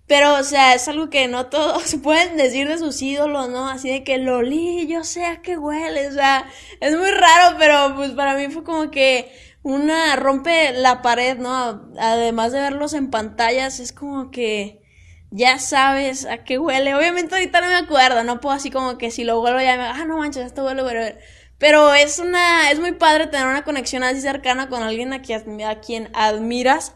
pero, 0.08 0.34
o 0.34 0.42
sea, 0.42 0.74
es 0.74 0.88
algo 0.88 1.08
que 1.08 1.28
no 1.28 1.46
todos 1.46 1.94
pueden 2.02 2.36
decir 2.36 2.66
de 2.66 2.78
sus 2.78 3.00
ídolos, 3.00 3.48
¿no? 3.48 3.68
Así 3.68 3.90
de 3.90 4.02
que 4.02 4.18
lo 4.18 4.38
olí, 4.38 4.88
yo 4.88 5.04
sé 5.04 5.24
a 5.24 5.40
qué 5.40 5.56
huele, 5.56 6.08
o 6.08 6.12
sea, 6.12 6.48
es 6.80 6.98
muy 6.98 7.10
raro, 7.12 7.56
pero 7.60 7.94
pues 7.94 8.10
para 8.10 8.36
mí 8.36 8.48
fue 8.48 8.64
como 8.64 8.90
que 8.90 9.32
una 9.62 10.16
rompe 10.16 10.72
la 10.72 11.00
pared, 11.00 11.38
¿no? 11.38 11.92
Además 11.96 12.50
de 12.50 12.60
verlos 12.60 12.92
en 12.94 13.10
pantallas, 13.10 13.78
es 13.78 13.92
como 13.92 14.32
que 14.32 14.81
ya 15.32 15.58
sabes 15.58 16.26
a 16.26 16.44
qué 16.44 16.58
huele. 16.58 16.94
Obviamente 16.94 17.34
ahorita 17.34 17.60
no 17.62 17.68
me 17.68 17.76
acuerdo, 17.76 18.22
no 18.22 18.40
puedo 18.40 18.54
así 18.54 18.70
como 18.70 18.98
que 18.98 19.10
si 19.10 19.24
lo 19.24 19.40
vuelvo 19.40 19.60
ya 19.60 19.76
me, 19.76 19.84
ah, 19.84 20.04
no 20.04 20.18
manches, 20.18 20.44
esto 20.44 20.64
huele, 20.64 20.82
huele, 20.82 21.18
Pero 21.58 21.94
es 21.94 22.18
una, 22.18 22.70
es 22.70 22.78
muy 22.78 22.92
padre 22.92 23.26
tener 23.26 23.46
una 23.46 23.64
conexión 23.64 24.02
así 24.04 24.20
cercana 24.20 24.68
con 24.68 24.82
alguien 24.82 25.12
a 25.14 25.22
quien, 25.22 26.10
admiras. 26.14 26.94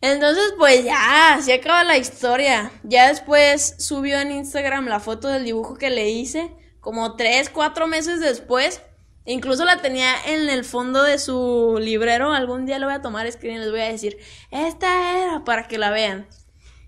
Entonces, 0.00 0.54
pues 0.58 0.84
ya, 0.84 1.34
así 1.34 1.52
acaba 1.52 1.84
la 1.84 1.96
historia. 1.96 2.72
Ya 2.82 3.08
después 3.08 3.76
subió 3.78 4.18
en 4.20 4.32
Instagram 4.32 4.86
la 4.88 4.98
foto 4.98 5.28
del 5.28 5.44
dibujo 5.44 5.76
que 5.76 5.90
le 5.90 6.10
hice, 6.10 6.50
como 6.80 7.14
tres, 7.14 7.48
cuatro 7.48 7.86
meses 7.86 8.18
después. 8.18 8.82
Incluso 9.24 9.64
la 9.64 9.80
tenía 9.80 10.12
en 10.26 10.48
el 10.48 10.64
fondo 10.64 11.04
de 11.04 11.18
su 11.20 11.78
librero. 11.80 12.32
Algún 12.32 12.66
día 12.66 12.80
lo 12.80 12.86
voy 12.86 12.96
a 12.96 13.02
tomar 13.02 13.30
screen 13.30 13.56
y 13.56 13.60
les 13.60 13.70
voy 13.70 13.82
a 13.82 13.92
decir, 13.92 14.18
esta 14.50 15.22
era 15.22 15.44
para 15.44 15.68
que 15.68 15.78
la 15.78 15.90
vean. 15.90 16.26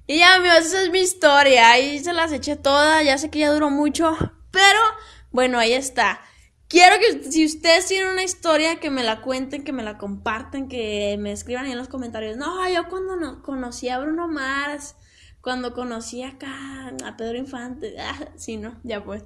Y 0.07 0.19
ya, 0.19 0.35
amigos, 0.35 0.67
esa 0.67 0.83
es 0.83 0.91
mi 0.91 1.01
historia. 1.01 1.71
Ahí 1.71 1.99
se 1.99 2.13
las 2.13 2.33
eché 2.33 2.57
todas. 2.57 3.05
Ya 3.05 3.17
sé 3.17 3.31
que 3.31 3.39
ya 3.39 3.53
duró 3.53 3.71
mucho. 3.71 4.15
Pero, 4.51 4.81
bueno, 5.31 5.59
ahí 5.59 5.73
está. 5.73 6.21
Quiero 6.69 6.97
que 6.99 7.31
si 7.31 7.47
ustedes 7.47 7.87
tienen 7.87 8.09
una 8.09 8.23
historia, 8.23 8.81
que 8.81 8.91
me 8.91 9.03
la 9.03 9.23
cuenten, 9.23 9.65
que 9.65 9.73
me 9.73 9.83
la 9.83 9.97
compartan, 9.97 10.69
que 10.69 11.17
me 11.19 11.33
escriban 11.33 11.65
ahí 11.67 11.73
en 11.73 11.79
los 11.79 11.89
comentarios. 11.89 12.37
No, 12.37 12.69
yo 12.69 12.89
cuando 12.89 13.17
no, 13.17 13.43
conocí 13.43 13.89
a 13.89 13.99
Bruno 13.99 14.29
Mars, 14.29 14.97
cuando 15.41 15.73
conocí 15.73 16.23
acá 16.23 16.93
a 17.05 17.17
Pedro 17.17 17.39
Infante. 17.39 17.97
Ah, 18.01 18.29
sí, 18.37 18.57
¿no? 18.57 18.79
Ya 18.83 19.05
pues 19.05 19.25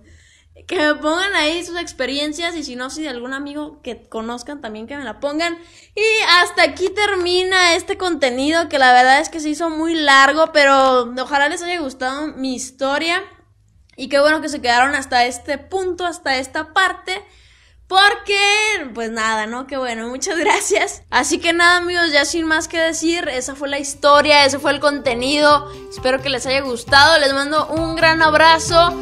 que 0.67 0.77
me 0.77 0.95
pongan 0.97 1.35
ahí 1.35 1.65
sus 1.65 1.79
experiencias 1.79 2.57
y 2.57 2.65
si 2.65 2.77
no, 2.77 2.91
si 2.91 3.03
de 3.03 3.09
algún 3.09 3.33
amigo 3.33 3.81
que 3.83 4.09
conozcan 4.09 4.61
también 4.61 4.87
que 4.87 4.97
me 4.97 5.05
la 5.05 5.21
pongan. 5.21 5.59
Y 5.95 6.23
hasta 6.41 6.63
aquí 6.63 6.91
termina 6.91 7.75
este 7.75 7.97
contenido 7.97 8.69
que 8.69 8.79
la 8.79 8.93
verdad 8.93 9.21
es 9.21 9.29
que 9.29 9.41
se 9.41 9.51
hizo 9.51 9.71
muy 9.71 9.95
largo, 9.95 10.53
pero 10.53 11.15
ojalá 11.21 11.49
les 11.49 11.63
haya 11.63 11.81
gustado 11.81 12.29
mi 12.29 12.55
historia. 12.55 13.23
Y 13.97 14.09
qué 14.09 14.21
bueno 14.21 14.41
que 14.41 14.49
se 14.49 14.61
quedaron 14.61 14.95
hasta 14.95 15.27
este 15.27 15.59
punto, 15.59 16.07
hasta 16.07 16.37
esta 16.37 16.73
parte. 16.73 17.23
Porque, 17.89 18.39
pues 18.93 19.11
nada, 19.11 19.47
¿no? 19.47 19.67
Qué 19.67 19.79
bueno, 19.79 20.09
muchas 20.09 20.39
gracias. 20.39 21.03
Así 21.11 21.39
que 21.39 21.53
nada, 21.53 21.79
amigos, 21.79 22.13
ya 22.13 22.25
sin 22.25 22.47
más 22.47 22.69
que 22.69 22.79
decir, 22.79 23.29
esa 23.29 23.55
fue 23.55 23.69
la 23.69 23.79
historia, 23.79 24.45
ese 24.45 24.59
fue 24.59 24.73
el 24.73 24.81
contenido. 24.81 25.73
Espero 25.91 26.21
que 26.21 26.29
les 26.29 26.47
haya 26.47 26.61
gustado. 26.61 27.19
Les 27.19 27.33
mando 27.33 27.67
un 27.69 27.97
gran 27.97 28.23
abrazo 28.23 28.95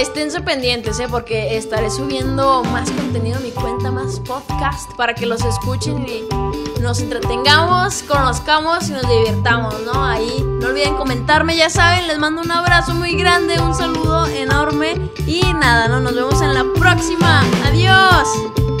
esténse 0.00 0.40
pendientes, 0.40 0.98
¿eh? 1.00 1.06
porque 1.10 1.56
estaré 1.56 1.90
subiendo 1.90 2.62
más 2.64 2.90
contenido 2.90 3.38
a 3.38 3.40
mi 3.40 3.50
cuenta, 3.50 3.90
más 3.90 4.20
podcast, 4.20 4.90
para 4.96 5.14
que 5.14 5.26
los 5.26 5.44
escuchen 5.44 6.06
y 6.08 6.80
nos 6.80 7.00
entretengamos, 7.00 8.02
conozcamos 8.02 8.88
y 8.88 8.92
nos 8.92 9.08
divirtamos, 9.08 9.74
¿no? 9.84 10.04
Ahí 10.04 10.44
no 10.60 10.68
olviden 10.68 10.96
comentarme, 10.96 11.56
ya 11.56 11.70
saben, 11.70 12.08
les 12.08 12.18
mando 12.18 12.42
un 12.42 12.50
abrazo 12.50 12.94
muy 12.94 13.14
grande, 13.14 13.60
un 13.60 13.74
saludo 13.74 14.26
enorme 14.26 14.94
y 15.26 15.42
nada, 15.54 15.88
¿no? 15.88 16.00
Nos 16.00 16.14
vemos 16.14 16.40
en 16.42 16.54
la 16.54 16.64
próxima. 16.74 17.42
Adiós. 17.66 18.71